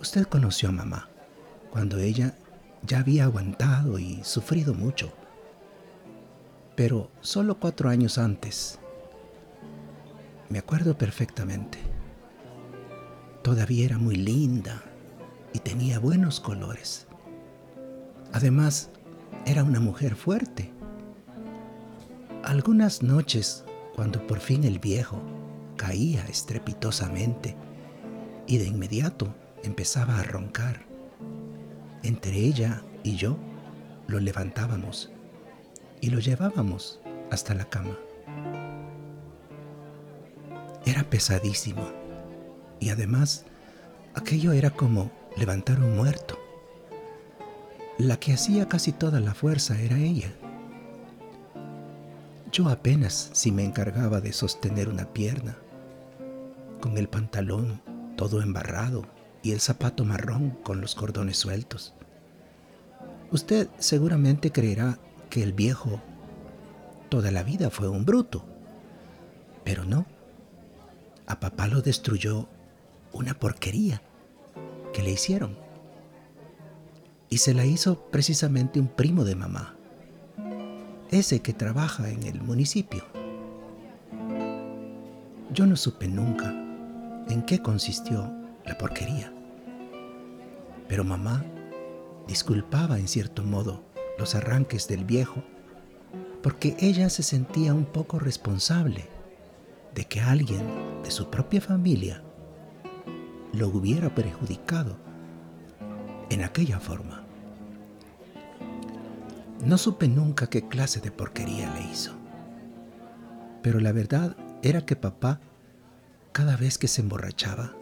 Usted 0.00 0.26
conoció 0.26 0.70
a 0.70 0.72
mamá 0.72 1.10
cuando 1.70 1.98
ella 1.98 2.34
ya 2.82 3.00
había 3.00 3.24
aguantado 3.24 3.98
y 3.98 4.24
sufrido 4.24 4.72
mucho, 4.72 5.12
pero 6.76 7.10
solo 7.20 7.58
cuatro 7.58 7.88
años 7.88 8.18
antes. 8.18 8.78
Me 10.48 10.58
acuerdo 10.58 10.96
perfectamente. 10.96 11.78
Todavía 13.42 13.84
era 13.84 13.98
muy 13.98 14.16
linda 14.16 14.82
y 15.52 15.60
tenía 15.60 15.98
buenos 15.98 16.40
colores. 16.40 17.06
Además, 18.32 18.90
era 19.46 19.64
una 19.64 19.80
mujer 19.80 20.14
fuerte. 20.14 20.70
Algunas 22.42 23.02
noches, 23.02 23.64
cuando 23.94 24.26
por 24.26 24.40
fin 24.40 24.64
el 24.64 24.78
viejo 24.78 25.20
caía 25.76 26.24
estrepitosamente 26.26 27.56
y 28.46 28.58
de 28.58 28.66
inmediato 28.66 29.34
empezaba 29.62 30.18
a 30.18 30.24
roncar. 30.24 30.84
Entre 32.02 32.36
ella 32.36 32.82
y 33.02 33.16
yo 33.16 33.36
lo 34.08 34.20
levantábamos 34.20 35.12
y 36.00 36.10
lo 36.10 36.20
llevábamos 36.20 37.00
hasta 37.30 37.54
la 37.54 37.64
cama. 37.64 37.96
Era 40.84 41.04
pesadísimo 41.04 41.90
y 42.80 42.88
además 42.90 43.44
Aquello 44.12 44.50
era 44.50 44.70
como 44.70 45.12
levantar 45.36 45.78
un 45.78 45.96
muerto. 45.96 46.36
La 47.96 48.18
que 48.18 48.32
hacía 48.32 48.68
casi 48.68 48.90
toda 48.90 49.20
la 49.20 49.34
fuerza 49.34 49.80
era 49.80 49.98
ella. 49.98 50.32
Yo 52.50 52.68
apenas 52.68 53.30
si 53.32 53.52
me 53.52 53.64
encargaba 53.64 54.20
de 54.20 54.32
sostener 54.32 54.88
una 54.88 55.12
pierna, 55.12 55.56
con 56.80 56.98
el 56.98 57.08
pantalón 57.08 57.80
todo 58.16 58.42
embarrado 58.42 59.04
y 59.44 59.52
el 59.52 59.60
zapato 59.60 60.04
marrón 60.04 60.58
con 60.64 60.80
los 60.80 60.96
cordones 60.96 61.38
sueltos. 61.38 61.94
Usted 63.30 63.68
seguramente 63.78 64.50
creerá 64.50 64.98
que 65.30 65.42
el 65.42 65.52
viejo 65.54 66.02
toda 67.08 67.30
la 67.30 67.42
vida 67.42 67.70
fue 67.70 67.88
un 67.88 68.04
bruto, 68.04 68.44
pero 69.64 69.84
no. 69.84 70.04
A 71.26 71.40
papá 71.40 71.68
lo 71.68 71.80
destruyó 71.80 72.48
una 73.12 73.34
porquería 73.34 74.02
que 74.92 75.02
le 75.02 75.12
hicieron. 75.12 75.56
Y 77.28 77.38
se 77.38 77.54
la 77.54 77.64
hizo 77.64 78.10
precisamente 78.10 78.80
un 78.80 78.88
primo 78.88 79.24
de 79.24 79.36
mamá, 79.36 79.76
ese 81.10 81.40
que 81.40 81.52
trabaja 81.52 82.10
en 82.10 82.24
el 82.24 82.40
municipio. 82.40 83.04
Yo 85.52 85.66
no 85.66 85.76
supe 85.76 86.08
nunca 86.08 86.50
en 87.28 87.42
qué 87.46 87.60
consistió 87.60 88.32
la 88.64 88.76
porquería, 88.76 89.32
pero 90.88 91.04
mamá 91.04 91.44
disculpaba 92.26 92.98
en 92.98 93.08
cierto 93.08 93.44
modo 93.44 93.89
los 94.20 94.34
arranques 94.34 94.86
del 94.86 95.04
viejo 95.04 95.42
porque 96.42 96.76
ella 96.78 97.08
se 97.08 97.22
sentía 97.22 97.72
un 97.72 97.86
poco 97.86 98.18
responsable 98.18 99.08
de 99.94 100.04
que 100.04 100.20
alguien 100.20 101.02
de 101.02 101.10
su 101.10 101.30
propia 101.30 101.60
familia 101.60 102.22
lo 103.52 103.68
hubiera 103.68 104.14
perjudicado 104.14 104.98
en 106.28 106.44
aquella 106.44 106.78
forma. 106.78 107.24
No 109.64 109.78
supe 109.78 110.06
nunca 110.06 110.48
qué 110.48 110.68
clase 110.68 111.00
de 111.00 111.10
porquería 111.10 111.72
le 111.74 111.90
hizo, 111.90 112.12
pero 113.62 113.80
la 113.80 113.92
verdad 113.92 114.36
era 114.62 114.84
que 114.84 114.96
papá, 114.96 115.40
cada 116.32 116.56
vez 116.56 116.76
que 116.76 116.88
se 116.88 117.00
emborrachaba, 117.00 117.72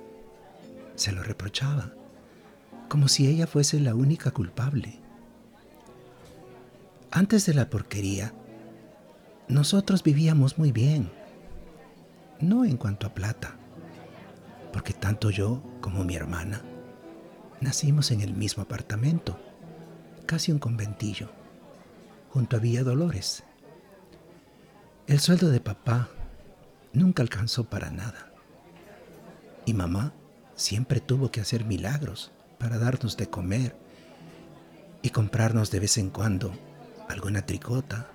se 0.94 1.12
lo 1.12 1.22
reprochaba, 1.22 1.92
como 2.88 3.08
si 3.08 3.26
ella 3.26 3.46
fuese 3.46 3.80
la 3.80 3.94
única 3.94 4.30
culpable. 4.30 5.00
Antes 7.10 7.46
de 7.46 7.54
la 7.54 7.70
porquería, 7.70 8.34
nosotros 9.48 10.02
vivíamos 10.02 10.58
muy 10.58 10.72
bien, 10.72 11.10
no 12.38 12.66
en 12.66 12.76
cuanto 12.76 13.06
a 13.06 13.14
plata, 13.14 13.56
porque 14.74 14.92
tanto 14.92 15.30
yo 15.30 15.62
como 15.80 16.04
mi 16.04 16.16
hermana 16.16 16.60
nacimos 17.62 18.10
en 18.10 18.20
el 18.20 18.34
mismo 18.34 18.62
apartamento, 18.62 19.40
casi 20.26 20.52
un 20.52 20.58
conventillo, 20.58 21.30
junto 22.28 22.56
a 22.56 22.60
Villa 22.60 22.84
Dolores. 22.84 23.42
El 25.06 25.18
sueldo 25.18 25.48
de 25.48 25.60
papá 25.60 26.10
nunca 26.92 27.22
alcanzó 27.22 27.64
para 27.64 27.90
nada, 27.90 28.34
y 29.64 29.72
mamá 29.72 30.12
siempre 30.56 31.00
tuvo 31.00 31.30
que 31.30 31.40
hacer 31.40 31.64
milagros 31.64 32.32
para 32.58 32.76
darnos 32.76 33.16
de 33.16 33.30
comer 33.30 33.74
y 35.00 35.08
comprarnos 35.08 35.70
de 35.70 35.80
vez 35.80 35.96
en 35.96 36.10
cuando 36.10 36.52
alguna 37.08 37.42
tricota 37.42 38.06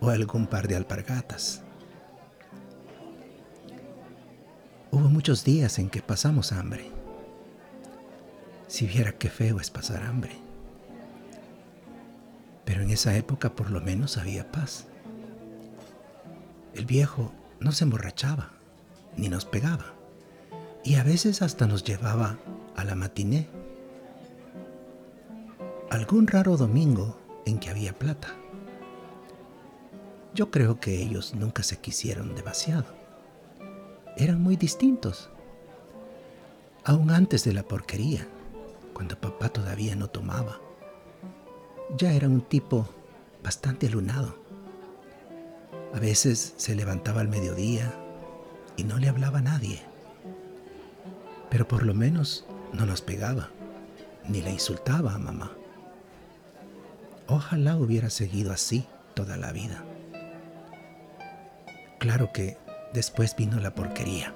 o 0.00 0.10
algún 0.10 0.46
par 0.46 0.68
de 0.68 0.76
alpargatas. 0.76 1.62
Hubo 4.90 5.08
muchos 5.08 5.44
días 5.44 5.78
en 5.78 5.90
que 5.90 6.02
pasamos 6.02 6.52
hambre. 6.52 6.90
Si 8.68 8.86
viera 8.86 9.12
qué 9.12 9.28
feo 9.28 9.60
es 9.60 9.70
pasar 9.70 10.02
hambre. 10.02 10.36
Pero 12.64 12.82
en 12.82 12.90
esa 12.90 13.16
época 13.16 13.54
por 13.54 13.70
lo 13.70 13.80
menos 13.80 14.16
había 14.16 14.50
paz. 14.50 14.86
El 16.74 16.84
viejo 16.84 17.32
no 17.60 17.72
se 17.72 17.84
emborrachaba, 17.84 18.50
ni 19.16 19.28
nos 19.28 19.44
pegaba, 19.44 19.94
y 20.84 20.96
a 20.96 21.02
veces 21.04 21.42
hasta 21.42 21.66
nos 21.66 21.84
llevaba 21.84 22.38
a 22.74 22.84
la 22.84 22.94
matiné. 22.94 23.48
Algún 25.90 26.26
raro 26.26 26.56
domingo 26.56 27.18
en 27.46 27.58
que 27.58 27.70
había 27.70 27.94
plata. 27.94 28.34
Yo 30.34 30.50
creo 30.50 30.78
que 30.78 31.00
ellos 31.00 31.34
nunca 31.34 31.62
se 31.62 31.78
quisieron 31.78 32.34
demasiado. 32.34 32.84
Eran 34.18 34.42
muy 34.42 34.56
distintos. 34.56 35.30
Aún 36.84 37.10
antes 37.10 37.44
de 37.44 37.54
la 37.54 37.62
porquería, 37.62 38.28
cuando 38.92 39.18
papá 39.18 39.48
todavía 39.48 39.96
no 39.96 40.08
tomaba, 40.08 40.60
ya 41.96 42.12
era 42.12 42.28
un 42.28 42.42
tipo 42.42 42.86
bastante 43.42 43.86
alunado. 43.86 44.36
A 45.94 46.00
veces 46.00 46.52
se 46.56 46.74
levantaba 46.74 47.22
al 47.22 47.28
mediodía 47.28 47.94
y 48.76 48.84
no 48.84 48.98
le 48.98 49.08
hablaba 49.08 49.38
a 49.38 49.42
nadie. 49.42 49.80
Pero 51.48 51.66
por 51.66 51.84
lo 51.84 51.94
menos 51.94 52.44
no 52.72 52.84
nos 52.84 53.00
pegaba, 53.00 53.48
ni 54.28 54.42
le 54.42 54.50
insultaba 54.50 55.14
a 55.14 55.18
mamá. 55.18 55.55
Ojalá 57.28 57.76
hubiera 57.76 58.08
seguido 58.08 58.52
así 58.52 58.86
toda 59.14 59.36
la 59.36 59.50
vida. 59.50 59.84
Claro 61.98 62.32
que 62.32 62.56
después 62.92 63.34
vino 63.34 63.58
la 63.58 63.74
porquería. 63.74 64.32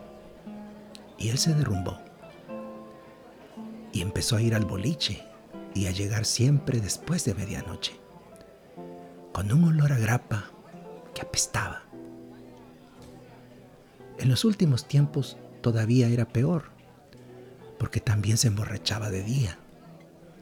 Y 1.18 1.28
él 1.28 1.38
se 1.38 1.54
derrumbó. 1.54 1.98
Y 3.92 4.02
empezó 4.02 4.36
a 4.36 4.42
ir 4.42 4.54
al 4.54 4.64
boliche 4.64 5.22
y 5.74 5.86
a 5.86 5.92
llegar 5.92 6.24
siempre 6.24 6.80
después 6.80 7.24
de 7.24 7.34
medianoche, 7.34 7.92
con 9.32 9.52
un 9.52 9.64
olor 9.64 9.92
a 9.92 9.98
grapa 9.98 10.50
que 11.14 11.22
apestaba. 11.22 11.82
En 14.18 14.28
los 14.28 14.44
últimos 14.44 14.86
tiempos 14.86 15.36
todavía 15.60 16.08
era 16.08 16.26
peor, 16.26 16.64
porque 17.78 18.00
también 18.00 18.36
se 18.36 18.48
emborrachaba 18.48 19.10
de 19.10 19.22
día 19.22 19.58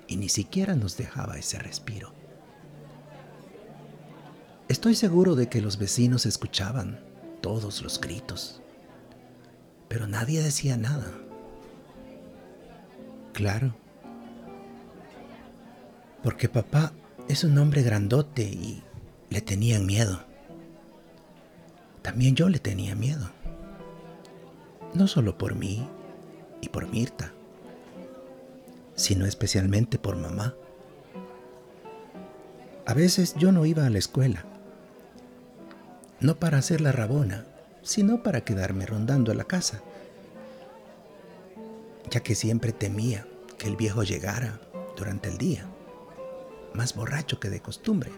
y 0.06 0.16
ni 0.16 0.28
siquiera 0.28 0.74
nos 0.74 0.96
dejaba 0.96 1.38
ese 1.38 1.58
respiro. 1.58 2.17
Estoy 4.78 4.94
seguro 4.94 5.34
de 5.34 5.48
que 5.48 5.60
los 5.60 5.76
vecinos 5.76 6.24
escuchaban 6.24 7.00
todos 7.40 7.82
los 7.82 8.00
gritos, 8.00 8.62
pero 9.88 10.06
nadie 10.06 10.40
decía 10.40 10.76
nada. 10.76 11.12
Claro, 13.32 13.74
porque 16.22 16.48
papá 16.48 16.92
es 17.26 17.42
un 17.42 17.58
hombre 17.58 17.82
grandote 17.82 18.44
y 18.44 18.84
le 19.30 19.40
tenían 19.40 19.84
miedo. 19.84 20.20
También 22.00 22.36
yo 22.36 22.48
le 22.48 22.60
tenía 22.60 22.94
miedo. 22.94 23.28
No 24.94 25.08
solo 25.08 25.36
por 25.36 25.56
mí 25.56 25.88
y 26.60 26.68
por 26.68 26.86
Mirta, 26.86 27.32
sino 28.94 29.26
especialmente 29.26 29.98
por 29.98 30.14
mamá. 30.14 30.54
A 32.86 32.94
veces 32.94 33.34
yo 33.34 33.50
no 33.50 33.66
iba 33.66 33.84
a 33.84 33.90
la 33.90 33.98
escuela 33.98 34.44
no 36.20 36.38
para 36.38 36.58
hacer 36.58 36.80
la 36.80 36.92
rabona, 36.92 37.44
sino 37.82 38.22
para 38.22 38.42
quedarme 38.42 38.86
rondando 38.86 39.32
la 39.34 39.44
casa, 39.44 39.80
ya 42.10 42.20
que 42.20 42.34
siempre 42.34 42.72
temía 42.72 43.26
que 43.58 43.68
el 43.68 43.76
viejo 43.76 44.02
llegara 44.02 44.60
durante 44.96 45.28
el 45.28 45.38
día, 45.38 45.66
más 46.74 46.94
borracho 46.94 47.38
que 47.38 47.50
de 47.50 47.60
costumbre, 47.60 48.10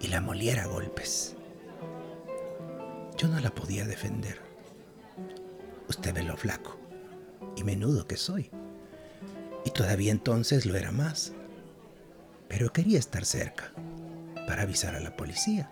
y 0.00 0.08
la 0.08 0.20
moliera 0.20 0.64
a 0.64 0.66
golpes. 0.66 1.36
Yo 3.16 3.28
no 3.28 3.38
la 3.40 3.50
podía 3.50 3.84
defender. 3.84 4.38
Usted 5.88 6.14
ve 6.14 6.22
lo 6.22 6.36
flaco 6.36 6.78
y 7.56 7.64
menudo 7.64 8.06
que 8.06 8.16
soy. 8.16 8.50
Y 9.64 9.70
todavía 9.70 10.10
entonces 10.10 10.64
lo 10.64 10.76
era 10.76 10.90
más. 10.90 11.32
Pero 12.48 12.72
quería 12.72 12.98
estar 12.98 13.26
cerca 13.26 13.72
para 14.46 14.62
avisar 14.62 14.94
a 14.94 15.00
la 15.00 15.16
policía. 15.16 15.70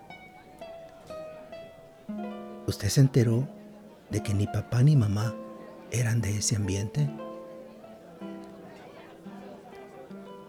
¿Usted 2.68 2.90
se 2.90 3.00
enteró 3.00 3.48
de 4.10 4.22
que 4.22 4.34
ni 4.34 4.46
papá 4.46 4.82
ni 4.82 4.94
mamá 4.94 5.34
eran 5.90 6.20
de 6.20 6.36
ese 6.36 6.54
ambiente? 6.54 7.08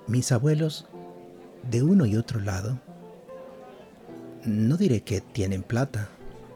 Mis 0.05 0.33
abuelos, 0.33 0.85
de 1.71 1.81
uno 1.81 2.05
y 2.05 2.17
otro 2.17 2.41
lado, 2.41 2.77
no 4.43 4.75
diré 4.75 4.99
que 4.99 5.21
tienen 5.21 5.63
plata, 5.63 6.09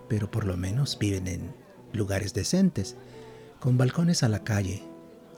pero 0.10 0.30
por 0.30 0.43
lo 0.43 0.58
menos 0.58 0.99
viven 0.99 1.28
en 1.30 1.56
lugares 1.93 2.34
decentes, 2.34 2.97
con 3.62 3.78
balcones 3.78 4.21
a 4.23 4.28
la 4.28 4.43
calle 4.43 4.84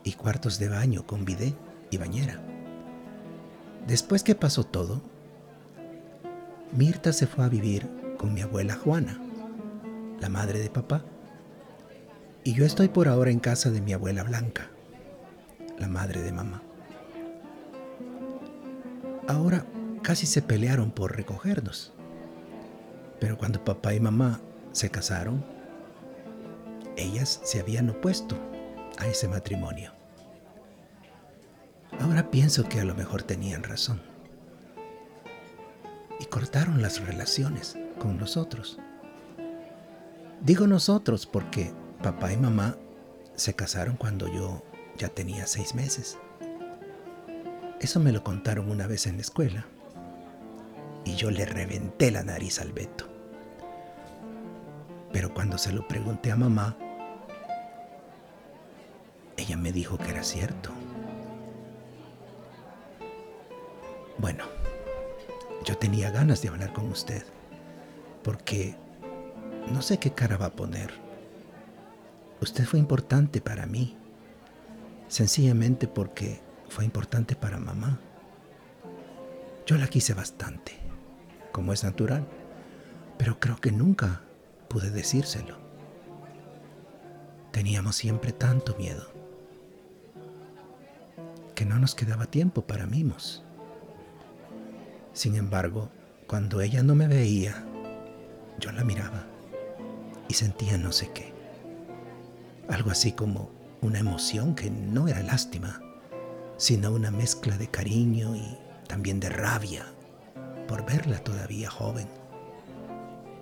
y 0.02 0.14
cuartos 0.14 0.58
de 0.58 0.68
baño 0.68 1.06
con 1.06 1.24
bidé 1.24 1.54
y 1.92 1.98
bañera. 1.98 2.40
Después 3.86 4.24
que 4.24 4.34
pasó 4.34 4.64
todo, 4.64 5.00
Mirta 6.72 7.12
se 7.12 7.28
fue 7.28 7.44
a 7.44 7.48
vivir 7.48 7.88
con 8.18 8.34
mi 8.34 8.40
abuela 8.40 8.74
Juana 8.74 9.20
la 10.20 10.28
madre 10.28 10.58
de 10.58 10.70
papá, 10.70 11.04
y 12.44 12.54
yo 12.54 12.64
estoy 12.64 12.88
por 12.88 13.08
ahora 13.08 13.30
en 13.30 13.40
casa 13.40 13.70
de 13.70 13.80
mi 13.80 13.92
abuela 13.92 14.22
Blanca, 14.22 14.70
la 15.78 15.88
madre 15.88 16.22
de 16.22 16.32
mamá. 16.32 16.62
Ahora 19.26 19.66
casi 20.02 20.26
se 20.26 20.42
pelearon 20.42 20.92
por 20.92 21.16
recogernos. 21.16 21.92
Pero 23.18 23.36
cuando 23.36 23.64
papá 23.64 23.92
y 23.94 23.98
mamá 23.98 24.40
se 24.70 24.90
casaron, 24.90 25.44
ellas 26.96 27.40
se 27.42 27.58
habían 27.58 27.90
opuesto 27.90 28.36
a 28.98 29.06
ese 29.06 29.26
matrimonio. 29.26 29.92
Ahora 31.98 32.30
pienso 32.30 32.68
que 32.68 32.78
a 32.78 32.84
lo 32.84 32.94
mejor 32.94 33.22
tenían 33.24 33.64
razón. 33.64 34.00
Y 36.20 36.26
cortaron 36.26 36.80
las 36.80 37.04
relaciones 37.04 37.76
con 37.98 38.18
nosotros. 38.18 38.78
Digo 40.46 40.68
nosotros 40.68 41.26
porque 41.26 41.72
papá 42.04 42.32
y 42.32 42.36
mamá 42.36 42.76
se 43.34 43.54
casaron 43.54 43.96
cuando 43.96 44.28
yo 44.28 44.62
ya 44.96 45.08
tenía 45.08 45.44
seis 45.44 45.74
meses. 45.74 46.18
Eso 47.80 47.98
me 47.98 48.12
lo 48.12 48.22
contaron 48.22 48.70
una 48.70 48.86
vez 48.86 49.08
en 49.08 49.16
la 49.16 49.22
escuela 49.22 49.66
y 51.04 51.16
yo 51.16 51.32
le 51.32 51.46
reventé 51.46 52.12
la 52.12 52.22
nariz 52.22 52.60
al 52.60 52.72
Beto. 52.72 53.08
Pero 55.12 55.34
cuando 55.34 55.58
se 55.58 55.72
lo 55.72 55.88
pregunté 55.88 56.30
a 56.30 56.36
mamá, 56.36 56.76
ella 59.36 59.56
me 59.56 59.72
dijo 59.72 59.98
que 59.98 60.10
era 60.10 60.22
cierto. 60.22 60.70
Bueno, 64.18 64.44
yo 65.64 65.76
tenía 65.76 66.12
ganas 66.12 66.40
de 66.40 66.50
hablar 66.50 66.72
con 66.72 66.88
usted, 66.88 67.24
porque 68.22 68.76
no 69.72 69.82
sé 69.82 69.98
qué 69.98 70.12
cara 70.12 70.36
va 70.36 70.46
a 70.46 70.56
poner. 70.56 70.92
Usted 72.40 72.64
fue 72.64 72.78
importante 72.78 73.40
para 73.40 73.66
mí, 73.66 73.96
sencillamente 75.08 75.88
porque 75.88 76.40
fue 76.68 76.84
importante 76.84 77.34
para 77.34 77.58
mamá. 77.58 77.98
Yo 79.66 79.76
la 79.76 79.88
quise 79.88 80.14
bastante 80.14 80.72
como 81.50 81.72
es 81.72 81.82
natural, 81.82 82.26
pero 83.18 83.40
creo 83.40 83.56
que 83.56 83.72
nunca 83.72 84.20
pude 84.68 84.90
decírselo. 84.90 85.56
Teníamos 87.50 87.96
siempre 87.96 88.32
tanto 88.32 88.76
miedo 88.76 89.10
que 91.54 91.64
no 91.64 91.78
nos 91.78 91.94
quedaba 91.94 92.26
tiempo 92.26 92.66
para 92.66 92.86
mimos. 92.86 93.42
Sin 95.14 95.36
embargo, 95.36 95.88
cuando 96.26 96.60
ella 96.60 96.82
no 96.82 96.94
me 96.94 97.08
veía, 97.08 97.64
yo 98.60 98.70
la 98.72 98.84
miraba 98.84 99.35
y 100.28 100.34
sentía 100.34 100.78
no 100.78 100.92
sé 100.92 101.10
qué. 101.12 101.32
Algo 102.68 102.90
así 102.90 103.12
como 103.12 103.50
una 103.80 103.98
emoción 103.98 104.54
que 104.54 104.70
no 104.70 105.08
era 105.08 105.22
lástima, 105.22 105.80
sino 106.56 106.92
una 106.92 107.10
mezcla 107.10 107.56
de 107.56 107.68
cariño 107.68 108.34
y 108.34 108.58
también 108.88 109.20
de 109.20 109.28
rabia 109.28 109.84
por 110.66 110.84
verla 110.84 111.18
todavía 111.18 111.70
joven 111.70 112.08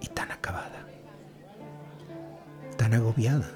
y 0.00 0.06
tan 0.08 0.30
acabada, 0.30 0.86
tan 2.76 2.94
agobiada 2.94 3.48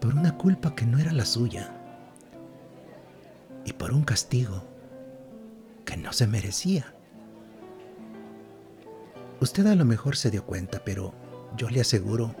por 0.00 0.14
una 0.14 0.36
culpa 0.36 0.74
que 0.74 0.86
no 0.86 0.98
era 0.98 1.12
la 1.12 1.24
suya 1.24 1.72
y 3.64 3.72
por 3.72 3.92
un 3.92 4.02
castigo 4.02 4.64
que 5.84 5.96
no 5.96 6.12
se 6.12 6.26
merecía. 6.26 6.94
Usted 9.40 9.66
a 9.66 9.74
lo 9.74 9.84
mejor 9.84 10.16
se 10.16 10.30
dio 10.30 10.44
cuenta, 10.44 10.82
pero 10.84 11.14
yo 11.56 11.68
le 11.68 11.80
aseguro 11.80 12.34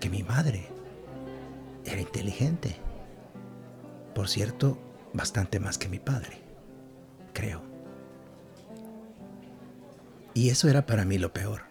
que 0.00 0.10
mi 0.10 0.22
madre 0.22 0.68
era 1.84 2.00
inteligente. 2.00 2.76
Por 4.14 4.28
cierto, 4.28 4.78
bastante 5.12 5.60
más 5.60 5.78
que 5.78 5.88
mi 5.88 5.98
padre, 5.98 6.40
creo. 7.32 7.62
Y 10.34 10.50
eso 10.50 10.68
era 10.68 10.86
para 10.86 11.04
mí 11.04 11.18
lo 11.18 11.32
peor. 11.32 11.62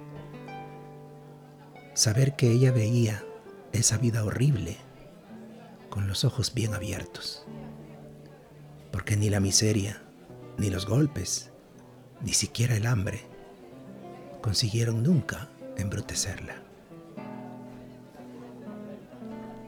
Saber 1.93 2.36
que 2.36 2.51
ella 2.51 2.71
veía 2.71 3.23
esa 3.71 3.97
vida 3.97 4.23
horrible 4.23 4.77
con 5.89 6.08
los 6.08 6.23
ojos 6.23 6.53
bien 6.53 6.73
abiertos. 6.73 7.45
Porque 8.91 9.17
ni 9.17 9.29
la 9.29 9.39
miseria, 9.39 10.01
ni 10.58 10.69
los 10.69 10.86
golpes, 10.86 11.51
ni 12.21 12.34
siquiera 12.34 12.75
el 12.75 12.86
hambre 12.86 13.21
consiguieron 14.41 15.03
nunca 15.03 15.49
embrutecerla. 15.81 16.55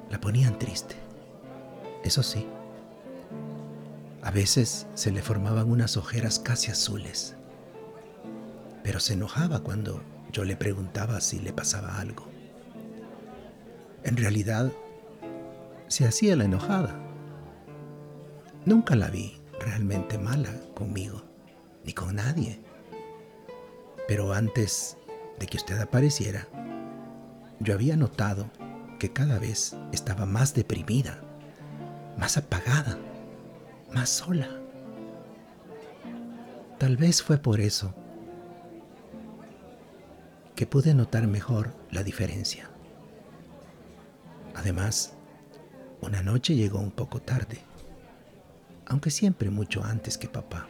La 0.09 0.19
ponían 0.19 0.59
triste, 0.59 0.95
eso 2.03 2.23
sí. 2.23 2.45
A 4.21 4.31
veces 4.31 4.87
se 4.93 5.11
le 5.11 5.21
formaban 5.21 5.71
unas 5.71 5.97
ojeras 5.97 6.39
casi 6.39 6.69
azules 6.69 7.35
pero 8.83 8.99
se 8.99 9.13
enojaba 9.13 9.59
cuando 9.59 10.01
yo 10.31 10.43
le 10.43 10.55
preguntaba 10.55 11.21
si 11.21 11.39
le 11.39 11.53
pasaba 11.53 11.99
algo. 11.99 12.27
En 14.03 14.17
realidad, 14.17 14.71
se 15.87 16.05
hacía 16.05 16.35
la 16.35 16.45
enojada. 16.45 16.99
Nunca 18.65 18.95
la 18.95 19.09
vi 19.09 19.39
realmente 19.59 20.17
mala 20.17 20.51
conmigo, 20.73 21.21
ni 21.83 21.93
con 21.93 22.15
nadie. 22.15 22.59
Pero 24.07 24.33
antes 24.33 24.97
de 25.41 25.47
que 25.47 25.57
usted 25.57 25.79
apareciera, 25.79 26.47
yo 27.59 27.73
había 27.73 27.97
notado 27.97 28.51
que 28.99 29.11
cada 29.11 29.39
vez 29.39 29.75
estaba 29.91 30.27
más 30.27 30.53
deprimida, 30.53 31.19
más 32.15 32.37
apagada, 32.37 32.99
más 33.91 34.09
sola. 34.09 34.47
Tal 36.77 36.95
vez 36.95 37.23
fue 37.23 37.39
por 37.39 37.59
eso 37.59 37.95
que 40.55 40.67
pude 40.67 40.93
notar 40.93 41.25
mejor 41.25 41.73
la 41.89 42.03
diferencia. 42.03 42.69
Además, 44.53 45.13
una 46.01 46.21
noche 46.21 46.53
llegó 46.53 46.79
un 46.79 46.91
poco 46.91 47.19
tarde, 47.19 47.57
aunque 48.85 49.09
siempre 49.09 49.49
mucho 49.49 49.83
antes 49.83 50.19
que 50.19 50.27
papá, 50.27 50.67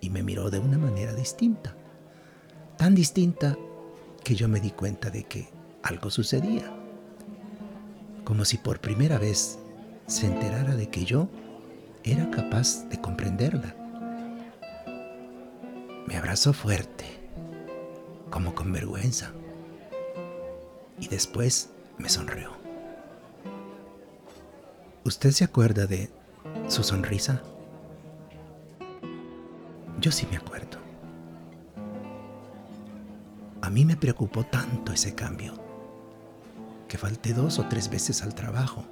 y 0.00 0.08
me 0.08 0.22
miró 0.22 0.48
de 0.48 0.58
una 0.58 0.78
manera 0.78 1.12
distinta, 1.12 1.76
tan 2.80 2.94
distinta 2.94 3.58
que 4.24 4.34
yo 4.34 4.48
me 4.48 4.58
di 4.58 4.70
cuenta 4.70 5.10
de 5.10 5.24
que 5.24 5.50
algo 5.82 6.08
sucedía, 6.08 6.64
como 8.24 8.46
si 8.46 8.56
por 8.56 8.80
primera 8.80 9.18
vez 9.18 9.58
se 10.06 10.24
enterara 10.24 10.74
de 10.74 10.88
que 10.88 11.04
yo 11.04 11.28
era 12.04 12.30
capaz 12.30 12.88
de 12.88 12.98
comprenderla. 12.98 13.76
Me 16.06 16.16
abrazó 16.16 16.54
fuerte 16.54 17.04
como 18.30 18.54
con 18.54 18.72
vergüenza. 18.72 19.30
Y 20.98 21.08
después 21.08 21.68
me 21.98 22.08
sonrió. 22.08 22.50
¿Usted 25.04 25.32
se 25.32 25.44
acuerda 25.44 25.86
de 25.86 26.08
su 26.68 26.82
sonrisa? 26.82 27.42
Yo 30.00 30.10
sí 30.10 30.26
me 30.30 30.38
acuerdo. 30.38 30.89
A 33.70 33.72
mí 33.72 33.84
me 33.84 33.96
preocupó 33.96 34.42
tanto 34.44 34.92
ese 34.92 35.14
cambio 35.14 35.54
que 36.88 36.98
falté 36.98 37.32
dos 37.32 37.60
o 37.60 37.68
tres 37.68 37.88
veces 37.88 38.20
al 38.24 38.34
trabajo. 38.34 38.84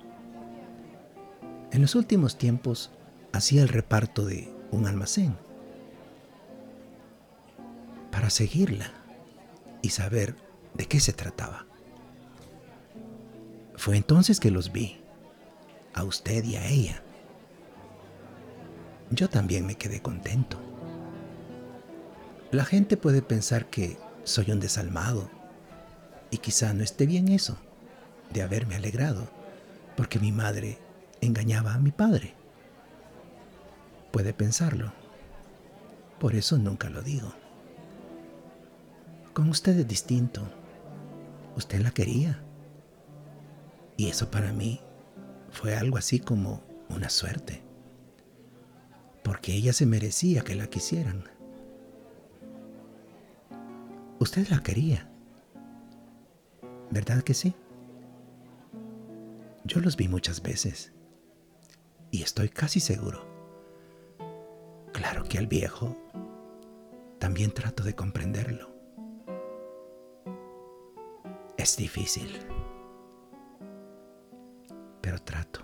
En 1.72 1.82
los 1.82 1.96
últimos 1.96 2.38
tiempos 2.38 2.92
hacía 3.32 3.62
el 3.62 3.70
reparto 3.70 4.24
de 4.24 4.54
un 4.70 4.86
almacén 4.86 5.36
para 8.12 8.30
seguirla 8.30 8.92
y 9.82 9.88
saber 9.88 10.36
de 10.74 10.86
qué 10.86 11.00
se 11.00 11.12
trataba. 11.12 11.66
Fue 13.74 13.96
entonces 13.96 14.38
que 14.38 14.52
los 14.52 14.70
vi, 14.70 15.00
a 15.92 16.04
usted 16.04 16.44
y 16.44 16.54
a 16.54 16.64
ella. 16.68 17.02
Yo 19.10 19.28
también 19.28 19.66
me 19.66 19.74
quedé 19.74 20.00
contento. 20.00 20.56
La 22.52 22.64
gente 22.64 22.96
puede 22.96 23.22
pensar 23.22 23.66
que 23.66 23.98
soy 24.28 24.50
un 24.50 24.60
desalmado 24.60 25.28
y 26.30 26.38
quizá 26.38 26.74
no 26.74 26.84
esté 26.84 27.06
bien 27.06 27.28
eso, 27.28 27.56
de 28.30 28.42
haberme 28.42 28.76
alegrado, 28.76 29.26
porque 29.96 30.18
mi 30.18 30.32
madre 30.32 30.78
engañaba 31.20 31.74
a 31.74 31.78
mi 31.78 31.90
padre. 31.90 32.34
Puede 34.12 34.34
pensarlo. 34.34 34.92
Por 36.20 36.34
eso 36.34 36.58
nunca 36.58 36.90
lo 36.90 37.02
digo. 37.02 37.32
Con 39.32 39.48
usted 39.48 39.78
es 39.78 39.88
distinto. 39.88 40.42
Usted 41.56 41.80
la 41.80 41.90
quería. 41.90 42.42
Y 43.96 44.08
eso 44.08 44.30
para 44.30 44.52
mí 44.52 44.80
fue 45.50 45.74
algo 45.74 45.96
así 45.96 46.20
como 46.20 46.62
una 46.88 47.08
suerte. 47.08 47.62
Porque 49.22 49.54
ella 49.54 49.72
se 49.72 49.86
merecía 49.86 50.42
que 50.42 50.54
la 50.54 50.66
quisieran. 50.68 51.37
Usted 54.20 54.48
la 54.48 54.60
quería. 54.62 55.08
¿Verdad 56.90 57.22
que 57.22 57.34
sí? 57.34 57.54
Yo 59.64 59.80
los 59.80 59.96
vi 59.96 60.08
muchas 60.08 60.42
veces. 60.42 60.92
Y 62.10 62.22
estoy 62.22 62.48
casi 62.48 62.80
seguro. 62.80 63.24
Claro 64.92 65.24
que 65.24 65.38
al 65.38 65.46
viejo 65.46 65.96
también 67.18 67.52
trato 67.52 67.84
de 67.84 67.94
comprenderlo. 67.94 68.70
Es 71.56 71.76
difícil, 71.76 72.40
pero 75.00 75.20
trato. 75.22 75.60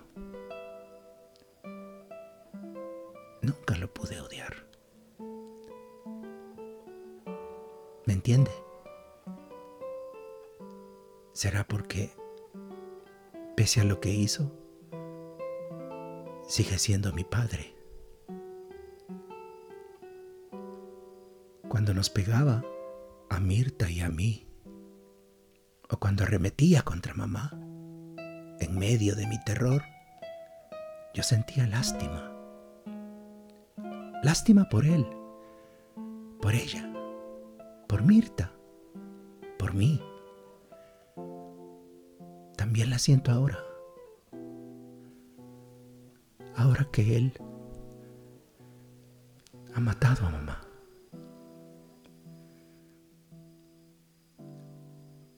Nunca 3.43 3.77
lo 3.79 3.93
pude 3.93 4.21
odiar. 4.21 4.64
Entiende? 8.25 8.53
¿Será 11.35 11.65
porque, 11.69 12.11
pese 13.55 13.83
a 13.83 13.85
lo 13.85 14.01
que 14.01 14.15
hizo, 14.15 14.51
sigue 16.49 16.79
siendo 16.79 17.13
mi 17.13 17.23
padre? 17.23 17.77
Cuando 21.69 21.93
nos 21.93 22.09
pegaba 22.09 22.65
a 23.29 23.41
Mirta 23.41 23.91
y 23.91 24.01
a 24.01 24.09
mí, 24.09 24.49
o 25.91 25.99
cuando 25.99 26.25
arremetía 26.25 26.81
contra 26.81 27.13
mamá, 27.13 27.51
en 28.59 28.79
medio 28.79 29.17
de 29.17 29.27
mi 29.27 29.39
terror, 29.45 29.83
yo 31.13 31.23
sentía 31.23 31.67
lástima. 31.67 32.33
Lástima 34.23 34.67
por 34.71 34.87
él, 34.87 35.07
por 36.41 36.55
ella, 36.55 36.94
por 37.95 38.03
Mirta, 38.03 38.53
por 39.57 39.73
mí. 39.73 40.03
También 42.57 42.91
la 42.91 42.99
siento 42.99 43.31
ahora. 43.31 43.57
Ahora 46.57 46.89
que 46.91 47.17
él 47.17 47.33
ha 49.77 49.79
matado 49.79 50.27
a 50.27 50.31
mamá. 50.31 50.61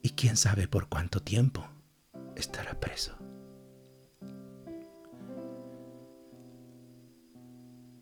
Y 0.01 0.09
quién 0.13 0.39
sabe 0.39 0.67
por 0.67 0.89
cuánto 0.89 1.21
tiempo 1.21 1.63
estará 2.37 2.81
preso. 2.81 3.19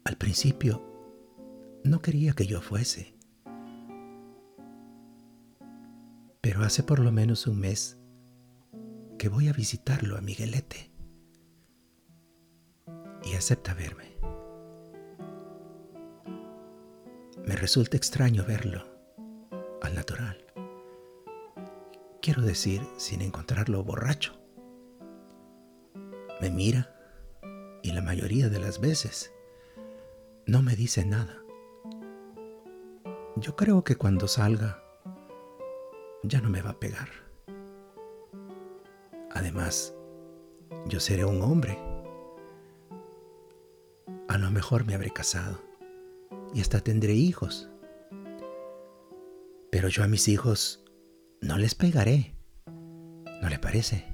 Al 0.05 0.17
principio 0.17 0.81
no 1.83 2.01
quería 2.01 2.35
que 2.35 2.47
yo 2.47 2.61
fuese, 2.61 3.14
pero 6.55 6.67
hace 6.67 6.85
por 6.85 7.01
lo 7.01 7.11
menos 7.11 7.49
un 7.49 7.59
mes 7.59 7.99
que 9.19 9.29
voy 9.29 9.49
a 9.49 9.53
visitarlo 9.53 10.17
a 10.17 10.21
Miguelete 10.21 10.89
y 13.25 13.35
acepta 13.35 13.75
verme. 13.75 14.17
Me 17.45 17.57
resulta 17.57 17.97
extraño 17.97 18.45
verlo 18.45 18.87
al 19.83 19.97
natural. 19.97 20.47
Quiero 22.23 22.43
decir, 22.43 22.83
sin 22.99 23.21
encontrarlo 23.23 23.83
borracho. 23.83 24.41
Me 26.41 26.51
mira 26.51 26.95
y 27.83 27.91
la 27.91 28.01
mayoría 28.01 28.49
de 28.49 28.61
las 28.61 28.81
veces 28.81 29.33
no 30.47 30.63
me 30.63 30.77
dice 30.77 31.05
nada. 31.05 31.43
Yo 33.35 33.57
creo 33.57 33.83
que 33.83 33.97
cuando 33.97 34.29
salga 34.29 34.84
ya 36.25 36.41
no 36.41 36.51
me 36.51 36.63
va 36.63 36.71
a 36.71 36.81
pegar. 36.81 37.09
Además, 39.31 39.95
yo 40.87 41.01
seré 41.01 41.25
un 41.25 41.43
hombre. 41.43 41.79
A 44.29 44.39
lo 44.39 44.51
mejor 44.51 44.87
me 44.87 44.95
habré 44.95 45.11
casado 45.11 45.61
y 46.55 46.61
hasta 46.61 46.81
tendré 46.81 47.13
hijos. 47.13 47.69
Pero 49.71 49.89
yo 49.89 50.05
a 50.05 50.09
mis 50.09 50.29
hijos 50.29 50.85
no 51.41 51.59
les 51.59 51.75
pegaré. 51.75 52.35
¿No 53.43 53.49
le 53.49 53.59
parece? 53.59 54.07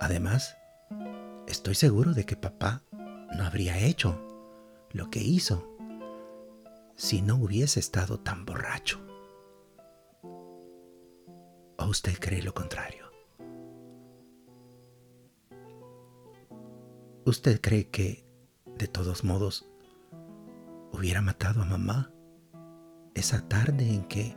Además, 0.00 0.56
estoy 1.46 1.74
seguro 1.74 2.12
de 2.12 2.26
que 2.26 2.36
papá 2.36 2.82
no 3.36 3.44
habría 3.44 3.78
hecho 3.78 4.20
lo 4.90 5.10
que 5.10 5.20
hizo 5.20 5.70
si 6.96 7.22
no 7.22 7.36
hubiese 7.36 7.80
estado 7.80 8.20
tan 8.20 8.44
borracho. 8.44 9.03
¿O 11.94 11.96
usted 11.96 12.18
cree 12.18 12.42
lo 12.42 12.52
contrario? 12.52 13.08
¿Usted 17.24 17.60
cree 17.60 17.88
que, 17.88 18.26
de 18.76 18.88
todos 18.88 19.22
modos, 19.22 19.68
hubiera 20.90 21.22
matado 21.22 21.62
a 21.62 21.66
mamá 21.66 22.12
esa 23.14 23.46
tarde 23.46 23.88
en 23.88 24.02
que, 24.08 24.36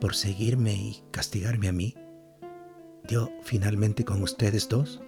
por 0.00 0.14
seguirme 0.14 0.72
y 0.72 1.04
castigarme 1.10 1.68
a 1.68 1.72
mí, 1.72 1.94
dio 3.06 3.30
finalmente 3.42 4.06
con 4.06 4.22
ustedes 4.22 4.66
dos? 4.70 5.02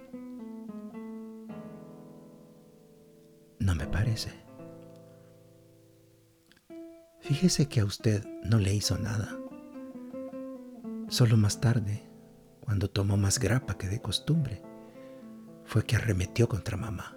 No 3.58 3.74
me 3.74 3.86
parece. 3.86 4.32
Fíjese 7.20 7.70
que 7.70 7.80
a 7.80 7.86
usted 7.86 8.22
no 8.44 8.58
le 8.58 8.74
hizo 8.74 8.98
nada. 8.98 9.39
Solo 11.10 11.36
más 11.36 11.60
tarde, 11.60 12.04
cuando 12.60 12.88
tomó 12.88 13.16
más 13.16 13.40
grapa 13.40 13.76
que 13.76 13.88
de 13.88 14.00
costumbre, 14.00 14.62
fue 15.64 15.84
que 15.84 15.96
arremetió 15.96 16.48
contra 16.48 16.76
mamá. 16.76 17.16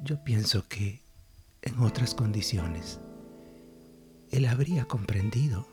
Yo 0.00 0.24
pienso 0.24 0.66
que 0.68 1.04
en 1.62 1.78
otras 1.78 2.12
condiciones 2.12 3.00
él 4.32 4.46
habría 4.46 4.86
comprendido 4.86 5.68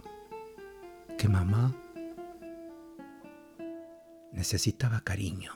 que 1.17 1.27
mamá 1.27 1.75
necesitaba 4.33 5.01
cariño, 5.01 5.53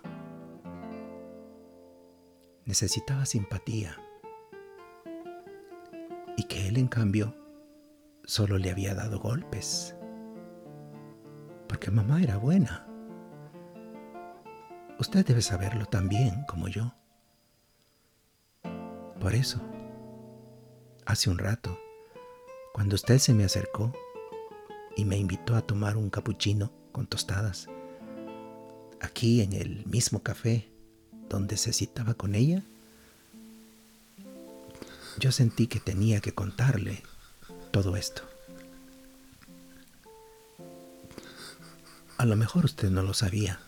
necesitaba 2.65 3.28
simpatía 3.28 3.95
y 6.36 6.45
que 6.45 6.67
él 6.67 6.78
en 6.78 6.88
cambio 6.88 7.44
solo 8.25 8.57
le 8.57 8.71
había 8.71 8.93
dado 8.95 9.19
golpes, 9.19 9.95
porque 11.67 11.91
mamá 11.91 12.21
era 12.21 12.38
buena. 12.38 12.88
Usted 14.99 15.25
debe 15.25 15.41
saberlo 15.41 15.85
tan 15.85 16.07
bien 16.09 16.43
como 16.47 16.67
yo. 16.67 16.93
Por 19.19 19.33
eso, 19.33 19.59
hace 21.05 21.29
un 21.29 21.38
rato, 21.38 21.77
cuando 22.73 22.95
usted 22.95 23.17
se 23.19 23.33
me 23.33 23.43
acercó 23.43 23.93
y 24.95 25.05
me 25.05 25.17
invitó 25.17 25.55
a 25.55 25.61
tomar 25.61 25.97
un 25.97 26.09
capuchino 26.09 26.71
con 26.91 27.07
tostadas, 27.07 27.67
aquí 29.01 29.41
en 29.41 29.53
el 29.53 29.85
mismo 29.85 30.23
café 30.23 30.69
donde 31.29 31.57
se 31.57 31.73
citaba 31.73 32.13
con 32.13 32.35
ella, 32.35 32.63
yo 35.19 35.31
sentí 35.31 35.67
que 35.67 35.79
tenía 35.79 36.19
que 36.19 36.33
contarle 36.33 37.03
todo 37.75 37.97
esto. 37.97 38.21
A 42.17 42.23
lo 42.23 42.38
mejor 42.38 42.63
usted 42.63 42.89
no 42.89 43.03
lo 43.03 43.13
sabía, 43.13 43.59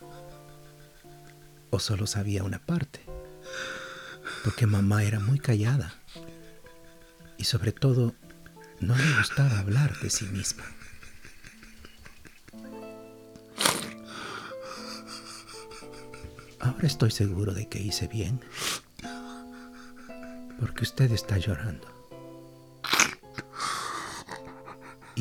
o 1.68 1.78
solo 1.78 2.06
sabía 2.06 2.42
una 2.42 2.58
parte, 2.58 3.04
porque 4.44 4.64
mamá 4.64 5.04
era 5.04 5.20
muy 5.20 5.38
callada 5.38 5.92
y 7.36 7.44
sobre 7.44 7.72
todo 7.72 8.14
no 8.80 8.96
le 8.96 9.16
gustaba 9.18 9.58
hablar 9.58 9.94
de 10.00 10.08
sí 10.08 10.24
misma. 10.24 10.64
Ahora 16.60 16.86
estoy 16.86 17.10
seguro 17.10 17.52
de 17.52 17.68
que 17.68 17.78
hice 17.78 18.08
bien 18.08 18.40
porque 20.58 20.84
usted 20.84 21.12
está 21.12 21.36
llorando. 21.36 21.97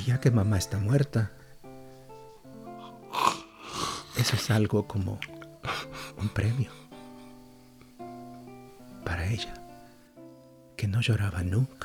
Ya 0.08 0.22
que 0.22 0.32
mamá 0.32 0.58
está 0.58 0.78
muerta, 0.80 1.32
eso 4.16 4.38
es 4.38 4.50
algo 4.50 4.88
como 4.88 5.20
un 6.18 6.30
premio 6.30 6.72
para 9.04 9.28
ella, 9.28 9.54
que 10.78 10.88
no 10.88 11.02
lloraba 11.02 11.44
nunca. 11.44 11.77